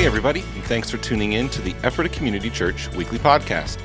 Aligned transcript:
Hey, 0.00 0.06
everybody, 0.06 0.40
and 0.54 0.64
thanks 0.64 0.88
for 0.88 0.96
tuning 0.96 1.34
in 1.34 1.50
to 1.50 1.60
the 1.60 1.74
Ephrata 1.84 2.08
Community 2.08 2.48
Church 2.48 2.90
weekly 2.92 3.18
podcast. 3.18 3.78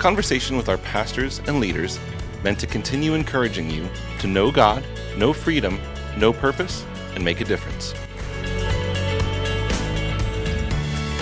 Conversation 0.00 0.56
with 0.56 0.68
our 0.68 0.78
pastors 0.78 1.40
and 1.46 1.60
leaders 1.60 2.00
meant 2.42 2.58
to 2.58 2.66
continue 2.66 3.14
encouraging 3.14 3.70
you 3.70 3.88
to 4.18 4.26
know 4.26 4.50
God, 4.50 4.84
know 5.16 5.32
freedom, 5.32 5.78
know 6.18 6.32
purpose, 6.32 6.84
and 7.14 7.24
make 7.24 7.40
a 7.40 7.44
difference. 7.44 7.92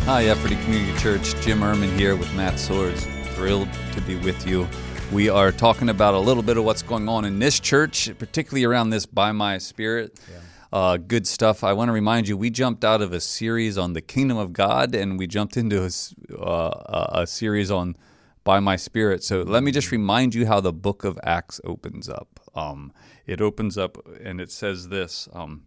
Hi, 0.06 0.30
Ephrata 0.30 0.56
Community 0.64 0.98
Church. 0.98 1.38
Jim 1.42 1.60
Ehrman 1.60 1.94
here 1.98 2.16
with 2.16 2.32
Matt 2.34 2.58
Swords. 2.58 3.06
Thrilled 3.34 3.68
to 3.92 4.00
be 4.00 4.16
with 4.16 4.46
you. 4.46 4.66
We 5.12 5.28
are 5.28 5.52
talking 5.52 5.90
about 5.90 6.14
a 6.14 6.18
little 6.18 6.42
bit 6.42 6.56
of 6.56 6.64
what's 6.64 6.80
going 6.80 7.06
on 7.06 7.26
in 7.26 7.38
this 7.38 7.60
church, 7.60 8.08
particularly 8.18 8.64
around 8.64 8.88
this 8.88 9.04
By 9.04 9.32
My 9.32 9.58
Spirit. 9.58 10.18
Yeah. 10.30 10.38
Uh, 10.72 10.96
good 10.96 11.26
stuff. 11.26 11.62
I 11.62 11.74
want 11.74 11.90
to 11.90 11.92
remind 11.92 12.28
you, 12.28 12.36
we 12.36 12.48
jumped 12.48 12.82
out 12.82 13.02
of 13.02 13.12
a 13.12 13.20
series 13.20 13.76
on 13.76 13.92
the 13.92 14.00
kingdom 14.00 14.38
of 14.38 14.54
God 14.54 14.94
and 14.94 15.18
we 15.18 15.26
jumped 15.26 15.58
into 15.58 15.84
a, 15.84 16.34
uh, 16.42 17.20
a 17.20 17.26
series 17.26 17.70
on 17.70 17.94
by 18.42 18.58
my 18.58 18.76
spirit. 18.76 19.22
So 19.22 19.42
let 19.42 19.62
me 19.62 19.70
just 19.70 19.92
remind 19.92 20.34
you 20.34 20.46
how 20.46 20.60
the 20.60 20.72
book 20.72 21.04
of 21.04 21.20
Acts 21.22 21.60
opens 21.62 22.08
up. 22.08 22.40
Um, 22.54 22.90
it 23.26 23.42
opens 23.42 23.76
up 23.76 23.98
and 24.24 24.40
it 24.40 24.50
says 24.50 24.88
this 24.88 25.28
um, 25.34 25.64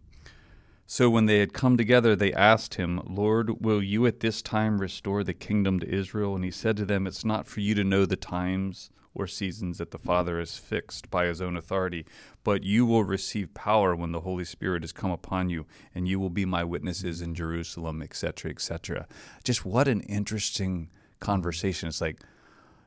So 0.88 1.08
when 1.08 1.26
they 1.26 1.38
had 1.38 1.52
come 1.52 1.76
together, 1.76 2.16
they 2.16 2.32
asked 2.32 2.74
him, 2.74 3.00
Lord, 3.06 3.64
will 3.64 3.84
you 3.84 4.06
at 4.06 4.18
this 4.18 4.42
time 4.42 4.80
restore 4.80 5.22
the 5.22 5.34
kingdom 5.34 5.78
to 5.78 5.88
Israel? 5.88 6.34
And 6.34 6.44
he 6.44 6.50
said 6.50 6.76
to 6.78 6.84
them, 6.84 7.06
It's 7.06 7.24
not 7.24 7.46
for 7.46 7.60
you 7.60 7.76
to 7.76 7.84
know 7.84 8.06
the 8.06 8.16
times 8.16 8.90
or 9.16 9.26
seasons 9.26 9.78
that 9.78 9.90
the 9.90 9.98
Father 9.98 10.38
has 10.38 10.58
fixed 10.58 11.10
by 11.10 11.26
his 11.26 11.40
own 11.40 11.56
authority, 11.56 12.04
but 12.44 12.62
you 12.62 12.84
will 12.86 13.02
receive 13.02 13.54
power 13.54 13.96
when 13.96 14.12
the 14.12 14.20
Holy 14.20 14.44
Spirit 14.44 14.82
has 14.82 14.92
come 14.92 15.10
upon 15.10 15.48
you, 15.48 15.66
and 15.94 16.06
you 16.06 16.20
will 16.20 16.30
be 16.30 16.44
my 16.44 16.62
witnesses 16.62 17.22
in 17.22 17.34
Jerusalem, 17.34 18.02
etc., 18.02 18.50
etc. 18.50 19.06
Just 19.42 19.64
what 19.64 19.88
an 19.88 20.02
interesting 20.02 20.90
conversation. 21.18 21.88
It's 21.88 22.00
like, 22.00 22.20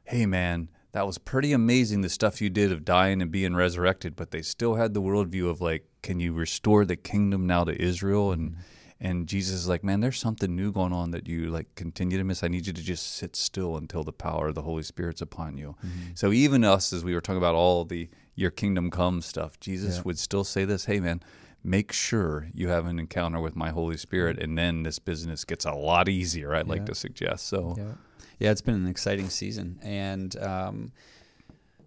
hey 0.05 0.25
man, 0.25 0.69
that 0.91 1.05
was 1.05 1.17
pretty 1.17 1.51
amazing 1.51 2.01
the 2.01 2.09
stuff 2.09 2.41
you 2.41 2.49
did 2.49 2.71
of 2.71 2.85
dying 2.85 3.21
and 3.21 3.31
being 3.31 3.55
resurrected, 3.55 4.15
but 4.15 4.31
they 4.31 4.41
still 4.41 4.75
had 4.75 4.93
the 4.93 5.01
worldview 5.01 5.49
of 5.49 5.61
like, 5.61 5.85
can 6.01 6.19
you 6.19 6.33
restore 6.33 6.85
the 6.85 6.95
kingdom 6.95 7.45
now 7.45 7.63
to 7.63 7.81
Israel? 7.81 8.31
And 8.31 8.51
mm-hmm. 8.51 8.61
And 9.01 9.27
Jesus 9.27 9.55
is 9.55 9.69
like, 9.69 9.83
man, 9.83 10.01
there's 10.01 10.19
something 10.19 10.55
new 10.55 10.71
going 10.71 10.93
on 10.93 11.11
that 11.11 11.27
you 11.27 11.49
like 11.49 11.73
continue 11.75 12.17
to 12.17 12.23
miss. 12.23 12.43
I 12.43 12.49
need 12.49 12.67
you 12.67 12.73
to 12.73 12.81
just 12.81 13.15
sit 13.15 13.35
still 13.35 13.77
until 13.77 14.03
the 14.03 14.11
power 14.11 14.47
of 14.47 14.55
the 14.55 14.61
Holy 14.61 14.83
Spirit's 14.83 15.21
upon 15.21 15.57
you. 15.57 15.75
Mm-hmm. 15.85 16.11
So 16.15 16.31
even 16.31 16.63
us, 16.63 16.91
as 16.91 17.03
we 17.03 17.13
were 17.15 17.21
talking 17.21 17.37
about 17.37 17.55
all 17.55 17.85
the 17.85 18.09
your 18.35 18.51
kingdom 18.51 18.89
come 18.89 19.21
stuff, 19.21 19.59
Jesus 19.59 19.97
yeah. 19.97 20.01
would 20.03 20.19
still 20.19 20.43
say 20.43 20.65
this, 20.65 20.85
hey 20.85 20.99
man, 20.99 21.21
make 21.63 21.91
sure 21.91 22.49
you 22.53 22.69
have 22.69 22.85
an 22.85 22.99
encounter 22.99 23.39
with 23.39 23.55
my 23.55 23.69
Holy 23.69 23.97
Spirit, 23.97 24.39
and 24.39 24.57
then 24.57 24.83
this 24.83 24.99
business 24.99 25.43
gets 25.45 25.65
a 25.65 25.73
lot 25.73 26.07
easier. 26.09 26.55
I'd 26.55 26.65
yeah. 26.65 26.73
like 26.73 26.85
to 26.85 26.95
suggest 26.95 27.47
so. 27.47 27.75
Yeah. 27.77 27.91
Yeah, 28.39 28.51
it's 28.51 28.61
been 28.61 28.75
an 28.75 28.87
exciting 28.87 29.29
season, 29.29 29.79
and 29.83 30.33
um, 30.37 30.93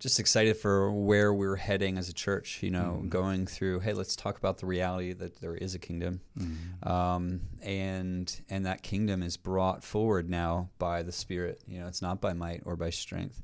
just 0.03 0.19
excited 0.19 0.56
for 0.56 0.91
where 0.91 1.33
we're 1.33 1.56
heading 1.56 1.97
as 1.97 2.08
a 2.08 2.12
church. 2.12 2.62
You 2.62 2.70
know, 2.70 2.97
mm-hmm. 2.98 3.08
going 3.08 3.47
through. 3.47 3.81
Hey, 3.81 3.92
let's 3.92 4.17
talk 4.17 4.36
about 4.36 4.59
the 4.59 4.67
reality 4.67 5.12
that 5.12 5.41
there 5.41 5.55
is 5.55 5.77
a 5.77 5.78
kingdom, 5.78 6.20
mm-hmm. 6.36 6.89
um, 6.89 7.42
and 7.62 8.41
and 8.50 8.67
that 8.67 8.83
kingdom 8.83 9.22
is 9.22 9.36
brought 9.36 9.84
forward 9.84 10.28
now 10.28 10.70
by 10.78 11.03
the 11.03 11.12
Spirit. 11.12 11.62
You 11.69 11.81
know, 11.81 11.86
it's 11.86 12.03
not 12.03 12.20
by 12.20 12.33
might 12.33 12.62
or 12.67 12.77
by 12.77 12.91
strength. 12.91 13.41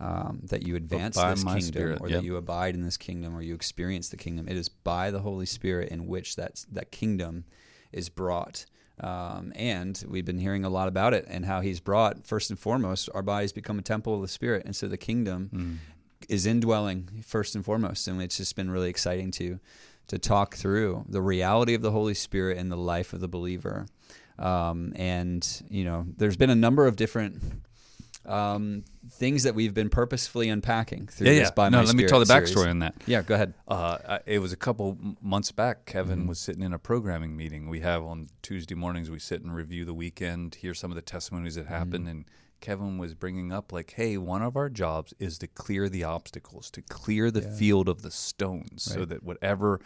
Um, 0.00 0.40
that 0.44 0.66
you 0.66 0.74
advance 0.74 1.16
this 1.16 1.44
kingdom 1.44 1.60
Spirit, 1.60 1.98
or 2.00 2.08
yep. 2.08 2.18
that 2.18 2.24
you 2.24 2.36
abide 2.36 2.74
in 2.74 2.82
this 2.82 2.96
kingdom 2.96 3.36
or 3.36 3.40
you 3.40 3.54
experience 3.54 4.08
the 4.08 4.16
kingdom. 4.16 4.48
It 4.48 4.56
is 4.56 4.68
by 4.68 5.12
the 5.12 5.20
Holy 5.20 5.46
Spirit 5.46 5.90
in 5.90 6.08
which 6.08 6.34
that 6.34 6.64
that 6.72 6.90
kingdom 6.90 7.44
is 7.92 8.08
brought. 8.08 8.66
Um, 9.00 9.52
and 9.56 10.02
we've 10.08 10.24
been 10.24 10.38
hearing 10.38 10.64
a 10.64 10.68
lot 10.68 10.88
about 10.88 11.14
it 11.14 11.24
and 11.28 11.44
how 11.44 11.60
he's 11.60 11.80
brought, 11.80 12.26
first 12.26 12.50
and 12.50 12.58
foremost, 12.58 13.08
our 13.14 13.22
bodies 13.22 13.52
become 13.52 13.78
a 13.78 13.82
temple 13.82 14.14
of 14.14 14.22
the 14.22 14.28
Spirit. 14.28 14.64
And 14.64 14.76
so 14.76 14.86
the 14.86 14.96
kingdom 14.96 15.50
mm. 15.52 15.76
Is 16.32 16.46
indwelling, 16.46 17.22
first 17.24 17.54
and 17.54 17.64
foremost. 17.64 18.08
And 18.08 18.22
it's 18.22 18.38
just 18.38 18.56
been 18.56 18.70
really 18.70 18.88
exciting 18.90 19.30
to, 19.32 19.60
to 20.08 20.18
talk 20.18 20.56
through 20.56 21.04
the 21.08 21.20
reality 21.20 21.74
of 21.74 21.82
the 21.82 21.90
Holy 21.90 22.14
Spirit 22.14 22.58
in 22.58 22.68
the 22.68 22.76
life 22.76 23.12
of 23.12 23.20
the 23.20 23.28
believer. 23.28 23.86
Um, 24.38 24.92
and, 24.96 25.46
you 25.68 25.84
know, 25.84 26.06
there's 26.16 26.36
been 26.36 26.50
a 26.50 26.54
number 26.56 26.86
of 26.86 26.96
different 26.96 27.42
um, 28.24 28.84
things 29.10 29.42
that 29.42 29.54
we've 29.54 29.74
been 29.74 29.90
purposefully 29.90 30.48
unpacking 30.48 31.08
through 31.08 31.26
yeah, 31.26 31.40
this 31.40 31.48
yeah. 31.48 31.54
by 31.54 31.68
no, 31.68 31.78
my 31.78 31.84
let 31.84 31.94
me 31.94 32.06
tell 32.06 32.20
the 32.20 32.24
backstory 32.24 32.54
series. 32.54 32.66
on 32.68 32.78
that. 32.78 32.94
Yeah, 33.06 33.22
go 33.22 33.34
ahead. 33.34 33.54
Uh, 33.68 34.18
it 34.26 34.38
was 34.38 34.52
a 34.52 34.56
couple 34.56 34.96
months 35.20 35.52
back. 35.52 35.86
Kevin 35.86 36.20
mm-hmm. 36.20 36.28
was 36.28 36.38
sitting 36.38 36.62
in 36.62 36.72
a 36.72 36.78
programming 36.78 37.36
meeting 37.36 37.68
we 37.68 37.80
have 37.80 38.04
on 38.04 38.28
Tuesday 38.40 38.74
mornings. 38.74 39.10
We 39.10 39.18
sit 39.18 39.42
and 39.42 39.54
review 39.54 39.84
the 39.84 39.94
weekend, 39.94 40.54
hear 40.54 40.72
some 40.72 40.90
of 40.90 40.94
the 40.94 41.02
testimonies 41.02 41.56
that 41.56 41.66
happened, 41.66 42.06
mm-hmm. 42.06 42.08
and 42.08 42.24
Kevin 42.62 42.96
was 42.96 43.14
bringing 43.14 43.52
up 43.52 43.72
like, 43.72 43.92
"Hey, 43.92 44.16
one 44.16 44.40
of 44.40 44.56
our 44.56 44.70
jobs 44.70 45.12
is 45.18 45.36
to 45.38 45.46
clear 45.46 45.90
the 45.90 46.04
obstacles, 46.04 46.70
to 46.70 46.80
clear 46.80 47.30
the 47.30 47.42
yeah. 47.42 47.54
field 47.54 47.88
of 47.88 48.00
the 48.00 48.10
stones, 48.10 48.88
right. 48.88 49.00
so 49.00 49.04
that 49.04 49.22
whatever." 49.22 49.80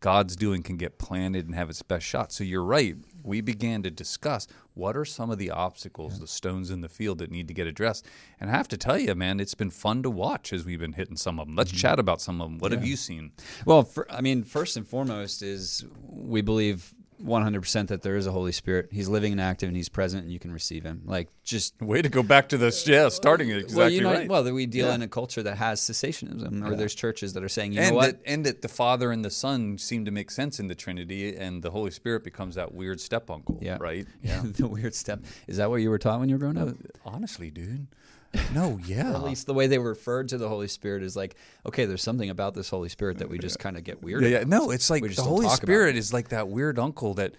God's 0.00 0.36
doing 0.36 0.62
can 0.62 0.76
get 0.76 0.98
planted 0.98 1.46
and 1.46 1.54
have 1.54 1.70
its 1.70 1.80
best 1.82 2.04
shot. 2.04 2.30
So 2.30 2.44
you're 2.44 2.62
right. 2.62 2.96
We 3.22 3.40
began 3.40 3.82
to 3.82 3.90
discuss 3.90 4.46
what 4.74 4.96
are 4.96 5.06
some 5.06 5.30
of 5.30 5.38
the 5.38 5.50
obstacles, 5.50 6.14
yeah. 6.14 6.20
the 6.20 6.26
stones 6.26 6.70
in 6.70 6.82
the 6.82 6.88
field 6.88 7.18
that 7.18 7.30
need 7.30 7.48
to 7.48 7.54
get 7.54 7.66
addressed. 7.66 8.06
And 8.38 8.50
I 8.50 8.52
have 8.52 8.68
to 8.68 8.76
tell 8.76 8.98
you, 8.98 9.14
man, 9.14 9.40
it's 9.40 9.54
been 9.54 9.70
fun 9.70 10.02
to 10.02 10.10
watch 10.10 10.52
as 10.52 10.66
we've 10.66 10.78
been 10.78 10.92
hitting 10.92 11.16
some 11.16 11.40
of 11.40 11.46
them. 11.46 11.56
Let's 11.56 11.70
mm-hmm. 11.70 11.78
chat 11.78 11.98
about 11.98 12.20
some 12.20 12.42
of 12.42 12.50
them. 12.50 12.58
What 12.58 12.72
yeah. 12.72 12.78
have 12.78 12.86
you 12.86 12.94
seen? 12.94 13.32
Well, 13.64 13.84
for, 13.84 14.06
I 14.12 14.20
mean, 14.20 14.44
first 14.44 14.76
and 14.76 14.86
foremost 14.86 15.42
is 15.42 15.86
we 16.06 16.42
believe 16.42 16.94
100% 17.22 17.88
that 17.88 18.02
there 18.02 18.16
is 18.16 18.26
a 18.26 18.32
Holy 18.32 18.52
Spirit. 18.52 18.88
He's 18.92 19.08
living 19.08 19.32
and 19.32 19.40
active 19.40 19.68
and 19.68 19.76
he's 19.76 19.88
present 19.88 20.24
and 20.24 20.32
you 20.32 20.38
can 20.38 20.52
receive 20.52 20.84
him. 20.84 21.02
Like 21.04 21.28
just 21.42 21.80
way 21.80 22.02
to 22.02 22.08
go 22.08 22.22
back 22.22 22.48
to 22.50 22.58
this 22.58 22.86
yeah, 22.86 23.08
starting 23.08 23.50
exactly 23.50 23.76
well, 23.76 23.90
you 23.90 24.00
know, 24.02 24.12
right. 24.12 24.28
Well, 24.28 24.52
we 24.52 24.66
deal 24.66 24.88
yeah. 24.88 24.94
in 24.94 25.02
a 25.02 25.08
culture 25.08 25.42
that 25.42 25.56
has 25.56 25.80
cessationism 25.80 26.64
or 26.64 26.70
yeah. 26.70 26.76
there's 26.76 26.94
churches 26.94 27.32
that 27.34 27.42
are 27.42 27.48
saying, 27.48 27.72
you 27.72 27.80
and 27.80 27.90
know 27.90 27.96
what? 27.96 28.24
That, 28.24 28.30
and 28.30 28.46
that 28.46 28.62
the 28.62 28.68
Father 28.68 29.12
and 29.12 29.24
the 29.24 29.30
Son 29.30 29.78
seem 29.78 30.04
to 30.04 30.10
make 30.10 30.30
sense 30.30 30.60
in 30.60 30.68
the 30.68 30.74
Trinity 30.74 31.36
and 31.36 31.62
the 31.62 31.70
Holy 31.70 31.90
Spirit 31.90 32.24
becomes 32.24 32.54
that 32.54 32.74
weird 32.74 33.00
step 33.00 33.30
uncle, 33.30 33.58
yeah. 33.60 33.78
right? 33.80 34.06
Yeah. 34.22 34.42
the 34.44 34.66
weird 34.66 34.94
step. 34.94 35.20
Is 35.46 35.58
that 35.58 35.70
what 35.70 35.76
you 35.76 35.90
were 35.90 35.98
taught 35.98 36.18
when 36.18 36.28
you 36.28 36.34
were 36.34 36.40
growing 36.40 36.58
up? 36.58 36.74
Honestly, 37.04 37.50
dude. 37.50 37.86
No, 38.54 38.78
yeah. 38.86 39.14
at 39.14 39.22
least 39.22 39.46
the 39.46 39.54
way 39.54 39.66
they 39.66 39.78
referred 39.78 40.28
to 40.30 40.38
the 40.38 40.48
Holy 40.48 40.68
Spirit 40.68 41.02
is 41.02 41.16
like, 41.16 41.36
okay, 41.64 41.84
there's 41.84 42.02
something 42.02 42.30
about 42.30 42.54
this 42.54 42.68
Holy 42.68 42.88
Spirit 42.88 43.18
that 43.18 43.28
we 43.28 43.38
just 43.38 43.58
kind 43.58 43.76
of 43.76 43.84
get 43.84 44.02
weird. 44.02 44.22
Yeah, 44.22 44.28
yeah. 44.28 44.44
No, 44.46 44.70
it's 44.70 44.90
like 44.90 45.02
the 45.02 45.22
Holy 45.22 45.48
Spirit 45.48 45.96
is 45.96 46.12
like 46.12 46.28
that 46.28 46.48
weird 46.48 46.78
uncle 46.78 47.14
that 47.14 47.34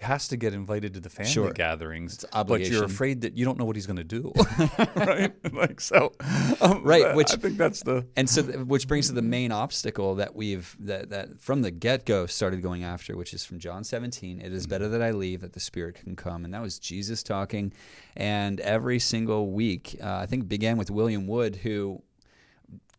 has 0.00 0.28
to 0.28 0.36
get 0.36 0.54
invited 0.54 0.94
to 0.94 1.00
the 1.00 1.10
family 1.10 1.30
sure. 1.30 1.52
gatherings, 1.52 2.24
but 2.46 2.60
you're 2.60 2.84
afraid 2.84 3.22
that 3.22 3.36
you 3.36 3.44
don't 3.44 3.58
know 3.58 3.64
what 3.64 3.76
he's 3.76 3.86
going 3.86 3.96
to 3.96 4.04
do, 4.04 4.32
right? 4.96 5.32
like 5.52 5.80
so, 5.80 6.12
um, 6.60 6.82
right? 6.82 7.14
Which 7.14 7.32
I 7.32 7.36
think 7.36 7.58
that's 7.58 7.82
the 7.82 8.06
and 8.16 8.28
so 8.28 8.42
which 8.42 8.88
brings 8.88 9.08
to 9.08 9.12
the 9.12 9.22
main 9.22 9.52
obstacle 9.52 10.16
that 10.16 10.34
we've 10.34 10.76
that 10.80 11.10
that 11.10 11.40
from 11.40 11.62
the 11.62 11.70
get 11.70 12.06
go 12.06 12.26
started 12.26 12.62
going 12.62 12.84
after, 12.84 13.16
which 13.16 13.34
is 13.34 13.44
from 13.44 13.58
John 13.58 13.84
17. 13.84 14.40
It 14.40 14.52
is 14.52 14.66
better 14.66 14.88
that 14.88 15.02
I 15.02 15.10
leave 15.10 15.42
that 15.42 15.52
the 15.52 15.60
Spirit 15.60 15.96
can 15.96 16.16
come, 16.16 16.44
and 16.44 16.54
that 16.54 16.62
was 16.62 16.78
Jesus 16.78 17.22
talking. 17.22 17.72
And 18.16 18.60
every 18.60 18.98
single 18.98 19.50
week, 19.50 19.96
uh, 20.02 20.16
I 20.16 20.26
think 20.26 20.48
began 20.48 20.76
with 20.76 20.90
William 20.90 21.26
Wood, 21.26 21.56
who 21.56 22.02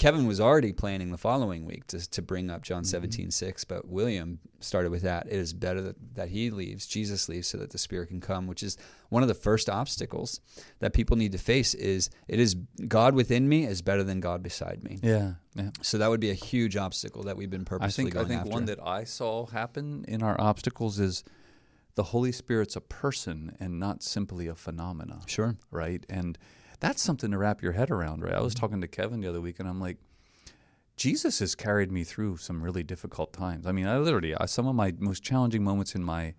Kevin 0.01 0.25
was 0.25 0.41
already 0.41 0.73
planning 0.73 1.11
the 1.11 1.17
following 1.17 1.63
week 1.63 1.85
to, 1.85 2.09
to 2.09 2.23
bring 2.23 2.49
up 2.49 2.63
John 2.63 2.81
mm-hmm. 2.81 2.89
17, 2.89 3.29
6, 3.29 3.63
but 3.65 3.87
William 3.87 4.39
started 4.59 4.89
with 4.89 5.03
that. 5.03 5.27
It 5.27 5.35
is 5.35 5.53
better 5.53 5.79
that, 5.81 6.15
that 6.15 6.29
he 6.29 6.49
leaves, 6.49 6.87
Jesus 6.87 7.29
leaves, 7.29 7.47
so 7.47 7.59
that 7.59 7.69
the 7.69 7.77
Spirit 7.77 8.07
can 8.07 8.19
come, 8.19 8.47
which 8.47 8.63
is 8.63 8.77
one 9.09 9.21
of 9.21 9.27
the 9.27 9.35
first 9.35 9.69
obstacles 9.69 10.41
that 10.79 10.93
people 10.93 11.17
need 11.17 11.33
to 11.33 11.37
face 11.37 11.75
is 11.75 12.09
it 12.27 12.39
is 12.39 12.55
God 12.87 13.13
within 13.13 13.47
me 13.47 13.67
is 13.67 13.83
better 13.83 14.03
than 14.03 14.21
God 14.21 14.41
beside 14.41 14.83
me. 14.83 14.97
Yeah. 15.03 15.33
yeah. 15.55 15.69
So 15.83 15.99
that 15.99 16.09
would 16.09 16.19
be 16.19 16.31
a 16.31 16.35
huge 16.35 16.77
obstacle 16.77 17.21
that 17.25 17.37
we've 17.37 17.51
been 17.51 17.63
purposely 17.63 18.05
I 18.05 18.09
think, 18.09 18.15
I 18.15 18.27
think 18.27 18.41
after. 18.41 18.51
one 18.51 18.65
that 18.65 18.83
I 18.83 19.03
saw 19.03 19.45
happen 19.45 20.03
in 20.07 20.23
our 20.23 20.39
obstacles 20.41 20.99
is 20.99 21.23
the 21.93 22.03
Holy 22.05 22.31
Spirit's 22.31 22.75
a 22.75 22.81
person 22.81 23.55
and 23.59 23.79
not 23.79 24.01
simply 24.01 24.47
a 24.47 24.55
phenomena. 24.55 25.21
Sure. 25.27 25.57
Right? 25.69 26.03
And– 26.09 26.39
that's 26.81 27.01
something 27.01 27.31
to 27.31 27.37
wrap 27.37 27.61
your 27.61 27.71
head 27.71 27.89
around, 27.89 28.23
right? 28.23 28.33
I 28.33 28.41
was 28.41 28.53
mm-hmm. 28.53 28.59
talking 28.59 28.81
to 28.81 28.87
Kevin 28.87 29.21
the 29.21 29.29
other 29.29 29.39
week, 29.39 29.59
and 29.59 29.69
I'm 29.69 29.79
like, 29.79 29.97
Jesus 30.97 31.39
has 31.39 31.55
carried 31.55 31.91
me 31.91 32.03
through 32.03 32.37
some 32.37 32.61
really 32.61 32.83
difficult 32.83 33.31
times. 33.31 33.65
I 33.65 33.71
mean, 33.71 33.87
I 33.87 33.97
literally, 33.97 34.35
I, 34.35 34.45
some 34.45 34.67
of 34.67 34.75
my 34.75 34.93
most 34.99 35.23
challenging 35.23 35.63
moments 35.63 35.95
in 35.95 36.03
my 36.03 36.33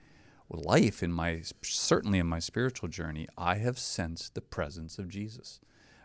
life, 0.51 1.03
in 1.03 1.13
my 1.13 1.43
certainly 1.63 2.19
in 2.19 2.27
my 2.27 2.39
spiritual 2.39 2.89
journey, 2.89 3.27
I 3.39 3.57
have 3.57 3.79
sensed 3.79 4.35
the 4.35 4.43
presence 4.43 4.99
of 4.99 5.09
Jesus, 5.09 5.61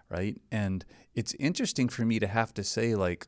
right? 0.10 0.40
And 0.52 0.86
it's 1.14 1.34
interesting 1.40 1.90
for 1.90 2.06
me 2.06 2.20
to 2.20 2.28
have 2.28 2.54
to 2.54 2.64
say, 2.64 2.96
like, 2.96 3.28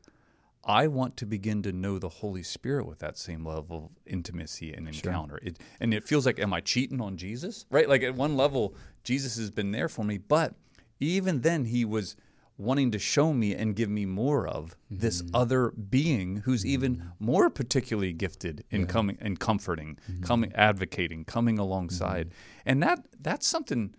I 0.64 0.88
want 0.88 1.16
to 1.18 1.26
begin 1.26 1.62
to 1.62 1.72
know 1.72 1.98
the 1.98 2.08
Holy 2.08 2.42
Spirit 2.42 2.86
with 2.86 2.98
that 3.00 3.16
same 3.16 3.44
level 3.44 3.86
of 3.86 4.12
intimacy 4.12 4.72
and 4.72 4.88
encounter. 4.88 5.38
Sure. 5.40 5.48
It, 5.48 5.58
and 5.80 5.94
it 5.94 6.06
feels 6.06 6.26
like, 6.26 6.38
am 6.38 6.52
I 6.52 6.60
cheating 6.60 7.00
on 7.00 7.16
Jesus? 7.16 7.66
Right? 7.70 7.88
Like 7.88 8.02
at 8.02 8.14
one 8.14 8.36
level, 8.36 8.74
Jesus 9.02 9.36
has 9.36 9.50
been 9.50 9.72
there 9.72 9.88
for 9.88 10.04
me, 10.04 10.18
but 10.18 10.54
even 11.00 11.40
then 11.40 11.64
he 11.64 11.84
was 11.84 12.16
wanting 12.56 12.90
to 12.90 12.98
show 12.98 13.32
me 13.32 13.54
and 13.54 13.74
give 13.74 13.88
me 13.88 14.04
more 14.04 14.46
of 14.46 14.76
this 14.90 15.22
mm-hmm. 15.22 15.34
other 15.34 15.70
being 15.70 16.36
who's 16.44 16.60
mm-hmm. 16.60 16.72
even 16.74 17.12
more 17.18 17.48
particularly 17.48 18.12
gifted 18.12 18.62
in 18.70 18.86
coming 18.86 19.16
and 19.20 19.40
comforting, 19.40 19.98
mm-hmm. 20.10 20.22
coming 20.22 20.52
advocating, 20.54 21.24
coming 21.24 21.58
alongside. 21.58 22.32
And 22.66 22.82
that 22.82 23.06
that's 23.18 23.46
something 23.46 23.94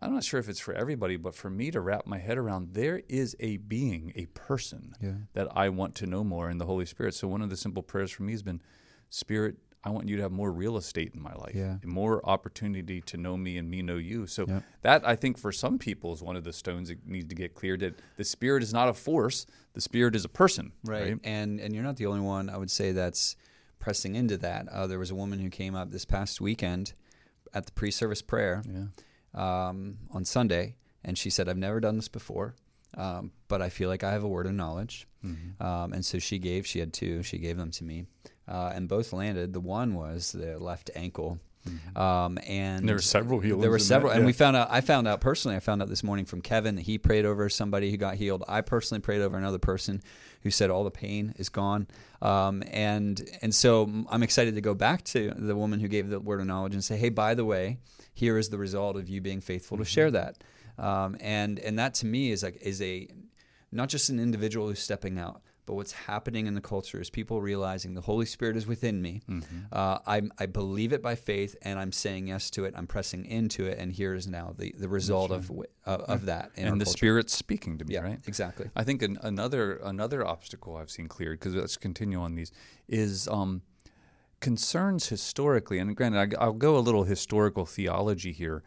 I'm 0.00 0.14
not 0.14 0.24
sure 0.24 0.38
if 0.38 0.48
it's 0.48 0.60
for 0.60 0.74
everybody, 0.74 1.16
but 1.16 1.34
for 1.34 1.50
me 1.50 1.70
to 1.72 1.80
wrap 1.80 2.06
my 2.06 2.18
head 2.18 2.38
around, 2.38 2.74
there 2.74 3.02
is 3.08 3.34
a 3.40 3.56
being, 3.56 4.12
a 4.14 4.26
person 4.26 4.94
Yeah. 5.00 5.14
that 5.32 5.48
I 5.56 5.68
want 5.70 5.96
to 5.96 6.06
know 6.06 6.22
more 6.22 6.48
in 6.48 6.58
the 6.58 6.66
Holy 6.66 6.86
Spirit. 6.86 7.14
So 7.14 7.26
one 7.26 7.42
of 7.42 7.50
the 7.50 7.56
simple 7.56 7.82
prayers 7.82 8.12
for 8.12 8.22
me 8.22 8.32
has 8.32 8.42
been, 8.42 8.62
Spirit, 9.10 9.56
I 9.84 9.90
want 9.90 10.08
you 10.08 10.16
to 10.16 10.22
have 10.22 10.32
more 10.32 10.50
real 10.50 10.76
estate 10.76 11.12
in 11.14 11.22
my 11.22 11.32
life, 11.34 11.54
Yeah. 11.54 11.78
more 11.84 12.24
opportunity 12.28 13.00
to 13.02 13.16
know 13.16 13.36
me 13.36 13.56
and 13.58 13.70
me 13.70 13.80
know 13.80 13.96
you. 13.96 14.26
So 14.26 14.44
Yep. 14.46 14.64
that 14.82 15.06
I 15.06 15.14
think 15.16 15.38
for 15.38 15.52
some 15.52 15.78
people 15.78 16.12
is 16.12 16.20
one 16.22 16.36
of 16.36 16.44
the 16.44 16.52
stones 16.52 16.88
that 16.88 17.06
need 17.06 17.28
to 17.28 17.34
get 17.36 17.54
cleared. 17.54 17.80
That 17.80 17.94
the 18.16 18.24
Spirit 18.24 18.62
is 18.62 18.72
not 18.72 18.88
a 18.88 18.94
force; 18.94 19.46
the 19.74 19.80
Spirit 19.80 20.16
is 20.16 20.24
a 20.24 20.28
person. 20.28 20.72
right. 20.84 21.18
And 21.22 21.60
and 21.60 21.74
you're 21.74 21.84
not 21.84 21.96
the 21.96 22.06
only 22.06 22.20
one. 22.20 22.50
I 22.50 22.56
would 22.56 22.70
say 22.70 22.92
that's 22.92 23.36
pressing 23.78 24.16
into 24.16 24.36
that. 24.38 24.68
Uh, 24.68 24.86
there 24.88 24.98
was 24.98 25.10
a 25.12 25.14
woman 25.14 25.38
who 25.38 25.48
came 25.50 25.74
up 25.76 25.90
this 25.92 26.04
past 26.04 26.40
weekend 26.40 26.92
at 27.54 27.64
the 27.66 27.72
pre-service 27.72 28.20
prayer 28.22 28.62
Yeah. 28.68 28.86
um, 29.34 29.98
on 30.10 30.24
Sunday, 30.24 30.76
and 31.04 31.16
she 31.16 31.30
said, 31.30 31.48
"I've 31.48 31.56
never 31.56 31.80
done 31.80 31.96
this 31.96 32.08
before, 32.08 32.56
um, 32.94 33.30
but 33.46 33.62
I 33.62 33.68
feel 33.68 33.88
like 33.88 34.02
I 34.02 34.10
have 34.12 34.24
a 34.24 34.28
word 34.28 34.46
of 34.46 34.52
knowledge." 34.54 35.06
Mm-hmm. 35.24 35.62
Um, 35.62 35.92
and 35.92 36.04
so 36.04 36.18
she 36.18 36.38
gave. 36.38 36.66
She 36.66 36.80
had 36.80 36.92
two. 36.92 37.22
She 37.22 37.38
gave 37.38 37.56
them 37.56 37.70
to 37.72 37.84
me, 37.84 38.06
uh, 38.48 38.72
and 38.74 38.88
both 38.88 39.12
landed. 39.12 39.52
The 39.52 39.60
one 39.60 39.94
was 39.94 40.32
the 40.32 40.58
left 40.58 40.90
ankle. 40.94 41.38
Um, 41.96 42.38
and 42.46 42.78
Mm-hmm. 42.78 42.86
There 42.86 42.94
were 42.94 43.02
several 43.02 43.40
healings 43.40 43.62
There 43.62 43.70
were 43.70 43.78
several, 43.78 44.12
and 44.12 44.24
we 44.24 44.32
found 44.32 44.56
out. 44.56 44.68
I 44.70 44.80
found 44.80 45.06
out 45.06 45.20
personally. 45.20 45.56
I 45.56 45.60
found 45.60 45.82
out 45.82 45.88
this 45.88 46.02
morning 46.02 46.24
from 46.24 46.40
Kevin 46.40 46.76
that 46.76 46.82
he 46.82 46.98
prayed 46.98 47.26
over 47.26 47.48
somebody 47.48 47.90
who 47.90 47.96
got 47.96 48.14
healed. 48.14 48.44
I 48.48 48.60
personally 48.62 49.00
prayed 49.00 49.20
over 49.20 49.36
another 49.36 49.58
person 49.58 50.02
who 50.42 50.50
said 50.50 50.70
all 50.70 50.84
the 50.84 50.90
pain 50.90 51.34
is 51.36 51.48
gone. 51.48 51.86
Um, 52.22 52.62
and 52.70 53.28
and 53.42 53.54
so 53.54 53.90
I'm 54.08 54.22
excited 54.22 54.54
to 54.54 54.60
go 54.60 54.74
back 54.74 55.04
to 55.06 55.32
the 55.36 55.56
woman 55.56 55.80
who 55.80 55.88
gave 55.88 56.08
the 56.08 56.20
word 56.20 56.40
of 56.40 56.46
knowledge 56.46 56.74
and 56.74 56.82
say, 56.82 56.96
hey, 56.96 57.10
by 57.10 57.34
the 57.34 57.44
way, 57.44 57.78
here 58.14 58.38
is 58.38 58.48
the 58.48 58.58
result 58.58 58.96
of 58.96 59.08
you 59.08 59.20
being 59.20 59.40
faithful 59.40 59.76
to 59.78 59.84
share 59.84 60.10
that. 60.12 60.42
Um, 60.78 61.16
and 61.20 61.58
and 61.58 61.78
that 61.78 61.94
to 61.94 62.06
me 62.06 62.30
is 62.30 62.42
like 62.42 62.56
is 62.62 62.80
a 62.80 63.08
not 63.72 63.88
just 63.88 64.08
an 64.08 64.18
individual 64.18 64.68
who's 64.68 64.80
stepping 64.80 65.18
out, 65.18 65.42
but 65.68 65.74
what's 65.74 65.92
happening 65.92 66.46
in 66.46 66.54
the 66.54 66.62
culture 66.62 66.98
is 66.98 67.10
people 67.10 67.42
realizing 67.42 67.92
the 67.92 68.00
Holy 68.00 68.24
Spirit 68.24 68.56
is 68.56 68.66
within 68.66 69.02
me. 69.02 69.20
Uh, 69.70 69.98
I, 70.06 70.22
I 70.38 70.46
believe 70.46 70.94
it 70.94 71.02
by 71.02 71.14
faith, 71.14 71.56
and 71.60 71.78
I'm 71.78 71.92
saying 71.92 72.28
yes 72.28 72.48
to 72.52 72.64
it. 72.64 72.72
I'm 72.74 72.86
pressing 72.86 73.26
into 73.26 73.66
it, 73.66 73.78
and 73.78 73.92
here 73.92 74.14
is 74.14 74.26
now 74.26 74.54
the, 74.56 74.74
the 74.78 74.88
result 74.88 75.30
of 75.30 75.48
w- 75.48 75.68
uh, 75.84 75.98
of 76.08 76.24
that. 76.24 76.52
In 76.56 76.64
our 76.64 76.72
and 76.72 76.80
the 76.80 76.86
culture. 76.86 76.96
Spirit's 76.96 77.36
speaking 77.36 77.76
to 77.76 77.84
me, 77.84 77.94
yeah, 77.94 78.00
right? 78.00 78.18
exactly. 78.26 78.70
I 78.74 78.82
think 78.82 79.02
an, 79.02 79.18
another 79.20 79.74
another 79.84 80.26
obstacle 80.26 80.74
I've 80.74 80.90
seen 80.90 81.06
cleared 81.06 81.38
because 81.38 81.54
let's 81.54 81.76
continue 81.76 82.18
on 82.18 82.34
these 82.34 82.50
is 82.88 83.28
um, 83.28 83.60
concerns 84.40 85.08
historically. 85.08 85.78
And 85.78 85.94
granted, 85.94 86.34
I, 86.34 86.44
I'll 86.44 86.52
go 86.54 86.78
a 86.78 86.80
little 86.80 87.04
historical 87.04 87.66
theology 87.66 88.32
here. 88.32 88.62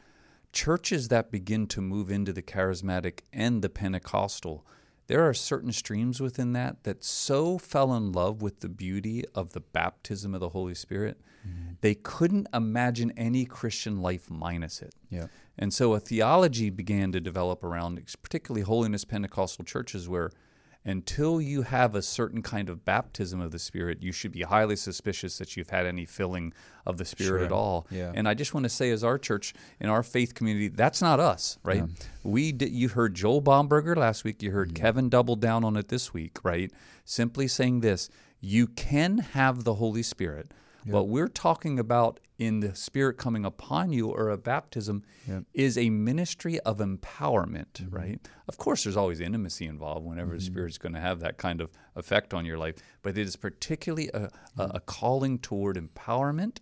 Churches 0.53 1.07
that 1.07 1.31
begin 1.31 1.65
to 1.68 1.81
move 1.81 2.12
into 2.12 2.31
the 2.31 2.44
charismatic 2.44 3.21
and 3.33 3.63
the 3.63 3.69
Pentecostal, 3.69 4.63
there 5.12 5.28
are 5.28 5.34
certain 5.34 5.74
streams 5.74 6.22
within 6.22 6.54
that 6.54 6.86
that 6.86 7.04
so 7.04 7.58
fell 7.58 7.94
in 7.96 8.13
love 8.13 8.42
with 8.42 8.62
the 8.62 8.69
beauty 8.69 9.25
of 9.36 9.52
the 9.52 9.60
baptism 9.60 10.34
of 10.34 10.40
the 10.40 10.48
Holy 10.48 10.74
Spirit, 10.74 11.19
mm-hmm. 11.46 11.74
they 11.81 11.96
couldn't 11.96 12.48
imagine 12.54 13.12
any 13.18 13.44
Christian 13.44 14.02
life 14.02 14.30
minus 14.30 14.81
it. 14.81 14.96
Yeah. 15.10 15.28
And 15.58 15.74
so 15.74 15.96
a 15.96 16.00
theology 16.00 16.69
began 16.69 17.12
to 17.12 17.19
develop 17.19 17.62
around, 17.62 18.02
particularly 18.24 18.62
holiness 18.62 19.04
Pentecostal 19.04 19.66
churches, 19.66 20.08
where 20.08 20.31
until 20.83 21.39
you 21.39 21.62
have 21.62 21.94
a 21.94 22.01
certain 22.01 22.42
kind 22.42 22.68
of 22.69 22.83
baptism 22.83 23.39
of 23.39 23.51
the 23.51 23.60
Spirit, 23.60 24.01
you 24.01 24.12
should 24.12 24.31
be 24.31 24.42
highly 24.42 24.75
suspicious 24.75 25.38
that 25.38 25.56
you've 25.56 25.69
had 25.69 25.86
any 25.86 26.06
filling 26.06 26.54
of 26.86 26.98
the 26.98 27.06
Spirit 27.06 27.39
Sure. 27.39 27.45
at 27.45 27.51
all. 27.51 27.86
Yeah. 27.92 28.12
And 28.16 28.28
I 28.28 28.33
just 28.33 28.54
want 28.56 28.63
to 28.63 28.69
say, 28.69 28.89
as 28.89 29.04
our 29.04 29.19
church, 29.19 29.54
in 29.80 29.89
our 29.89 30.01
faith 30.01 30.33
community, 30.33 30.69
that's 30.69 31.01
not 31.01 31.19
us, 31.19 31.60
right? 31.63 31.83
We 32.24 32.51
did, 32.51 32.72
you 32.72 32.89
heard 32.89 33.13
Joel 33.13 33.42
Bomberger 33.42 33.95
last 33.95 34.24
week. 34.24 34.42
You 34.42 34.50
Mm-hmm. 34.50 34.57
heard 34.57 34.75
Kevin 34.75 35.10
double 35.10 35.36
down 35.36 35.63
on 35.63 35.78
it 35.78 35.89
this 35.89 36.13
week, 36.13 36.44
right? 36.44 36.72
Simply 37.06 37.48
saying 37.48 37.81
this: 37.81 38.10
you 38.39 38.66
can 38.68 39.19
have 39.19 39.63
the 39.63 39.75
Holy 39.75 40.01
Spirit. 40.04 40.51
What 40.86 41.07
we're 41.07 41.28
talking 41.28 41.80
about 41.80 42.19
in 42.38 42.60
the 42.60 42.74
Spirit 42.74 43.18
coming 43.18 43.45
upon 43.45 43.94
you 43.94 44.10
or 44.10 44.30
a 44.30 44.38
baptism 44.38 45.04
is 45.54 45.78
a 45.78 45.89
ministry 45.92 46.60
of 46.62 46.80
empowerment, 46.80 47.74
mm-hmm. 47.74 47.95
right? 47.95 48.30
Of 48.48 48.57
course, 48.57 48.83
there's 48.83 48.98
always 48.98 49.19
intimacy 49.19 49.68
involved 49.68 50.06
whenever 50.06 50.31
the 50.31 50.38
mm-hmm. 50.38 50.54
Spirit's 50.54 50.78
going 50.80 50.94
to 50.94 51.00
have 51.00 51.19
that 51.19 51.38
kind 51.38 51.62
of 51.62 51.69
effect 51.95 52.33
on 52.33 52.45
your 52.45 52.57
life, 52.57 52.75
but 53.04 53.18
it 53.18 53.28
is 53.28 53.36
particularly 53.36 54.10
a, 54.13 54.18
a, 54.18 54.19
mm-hmm. 54.28 54.75
a 54.75 54.80
calling 54.80 55.38
toward 55.38 55.78
empowerment 55.78 56.57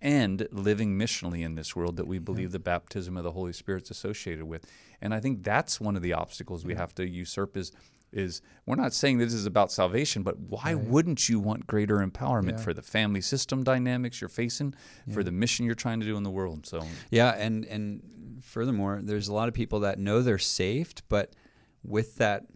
and 0.00 0.46
living 0.52 0.98
missionally 0.98 1.42
in 1.42 1.54
this 1.54 1.74
world 1.74 1.96
that 1.96 2.06
we 2.06 2.18
believe 2.18 2.52
the 2.52 2.58
baptism 2.58 3.16
of 3.16 3.24
the 3.24 3.32
Holy 3.32 3.54
Spirit's 3.54 3.90
associated 3.90 4.44
with. 4.44 4.66
And 5.00 5.14
I 5.14 5.20
think 5.20 5.42
that's 5.42 5.80
one 5.80 5.96
of 5.96 6.02
the 6.02 6.12
obstacles 6.12 6.64
we 6.64 6.74
have 6.74 6.94
to 6.96 7.08
usurp 7.08 7.56
is 7.56 7.72
is 8.14 8.40
we're 8.66 8.76
not 8.76 8.92
saying 8.94 9.18
this 9.18 9.34
is 9.34 9.44
about 9.46 9.70
salvation, 9.72 10.22
but 10.22 10.38
why 10.38 10.74
wouldn't 10.74 11.28
you 11.28 11.40
want 11.40 11.66
greater 11.66 11.98
empowerment 11.98 12.60
for 12.60 12.72
the 12.72 12.82
family 12.82 13.20
system 13.20 13.62
dynamics 13.64 14.20
you're 14.20 14.28
facing, 14.28 14.74
for 15.12 15.22
the 15.22 15.32
mission 15.32 15.66
you're 15.66 15.74
trying 15.74 16.00
to 16.00 16.06
do 16.06 16.16
in 16.16 16.22
the 16.22 16.30
world? 16.30 16.66
So 16.66 16.86
Yeah, 17.10 17.30
and 17.36 17.64
and 17.66 18.40
furthermore, 18.42 19.00
there's 19.02 19.28
a 19.28 19.34
lot 19.34 19.48
of 19.48 19.54
people 19.54 19.80
that 19.80 19.98
know 19.98 20.22
they're 20.22 20.38
saved, 20.38 21.02
but 21.08 21.34
with 21.82 22.16
that 22.16 22.46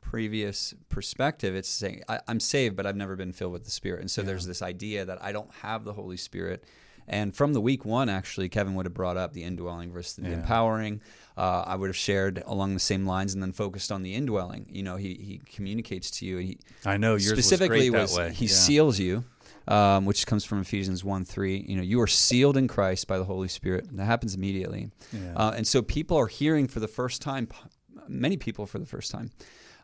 previous 0.00 0.74
perspective, 0.88 1.54
it's 1.54 1.68
saying 1.68 2.02
I, 2.08 2.20
I'm 2.26 2.40
saved, 2.40 2.76
but 2.76 2.86
I've 2.86 2.96
never 2.96 3.16
been 3.16 3.32
filled 3.32 3.52
with 3.52 3.64
the 3.64 3.70
Spirit, 3.70 4.00
and 4.00 4.10
so 4.10 4.22
there's 4.22 4.46
this 4.46 4.60
idea 4.62 5.04
that 5.04 5.22
I 5.22 5.32
don't 5.32 5.52
have 5.62 5.84
the 5.84 5.92
Holy 5.92 6.16
Spirit. 6.16 6.64
And 7.08 7.34
from 7.34 7.54
the 7.54 7.60
week 7.60 7.84
one, 7.84 8.08
actually, 8.08 8.48
Kevin 8.48 8.74
would 8.74 8.86
have 8.86 8.94
brought 8.94 9.16
up 9.16 9.32
the 9.32 9.42
indwelling 9.42 9.90
versus 9.92 10.14
the 10.14 10.28
Yeah. 10.28 10.34
empowering. 10.34 11.00
Uh, 11.40 11.64
I 11.72 11.74
would 11.76 11.88
have 11.88 11.96
shared 11.96 12.42
along 12.46 12.74
the 12.74 12.80
same 12.92 13.06
lines, 13.06 13.32
and 13.34 13.42
then 13.42 13.52
focused 13.52 13.90
on 13.90 14.02
the 14.02 14.12
indwelling. 14.14 14.66
You 14.70 14.82
know, 14.82 14.96
he 14.96 15.14
he 15.14 15.40
communicates 15.56 16.10
to 16.18 16.26
you, 16.26 16.38
and 16.38 16.46
he 16.48 16.58
I 16.84 16.96
know 16.98 17.12
yours 17.14 17.32
specifically 17.38 17.88
was, 17.88 17.90
great 17.90 18.00
was 18.02 18.14
that 18.16 18.20
way. 18.28 18.32
he 18.34 18.44
Yeah. 18.46 18.52
seals 18.68 18.98
you, 18.98 19.24
um, 19.66 20.04
which 20.04 20.26
comes 20.26 20.44
from 20.44 20.60
Ephesians 20.60 21.02
one 21.02 21.24
three. 21.24 21.56
You 21.66 21.76
know, 21.76 21.82
you 21.82 21.98
are 22.02 22.06
sealed 22.06 22.56
in 22.58 22.68
Christ 22.68 23.06
by 23.06 23.16
the 23.18 23.24
Holy 23.24 23.48
Spirit. 23.48 23.88
That 23.96 24.04
happens 24.04 24.34
immediately, 24.34 24.90
Yeah. 25.12 25.32
uh, 25.34 25.52
and 25.56 25.66
so 25.66 25.80
people 25.82 26.16
are 26.18 26.26
hearing 26.26 26.68
for 26.68 26.80
the 26.80 26.88
first 26.88 27.22
time. 27.22 27.48
Many 28.06 28.36
people 28.36 28.66
for 28.66 28.78
the 28.78 28.86
first 28.86 29.10
time. 29.10 29.30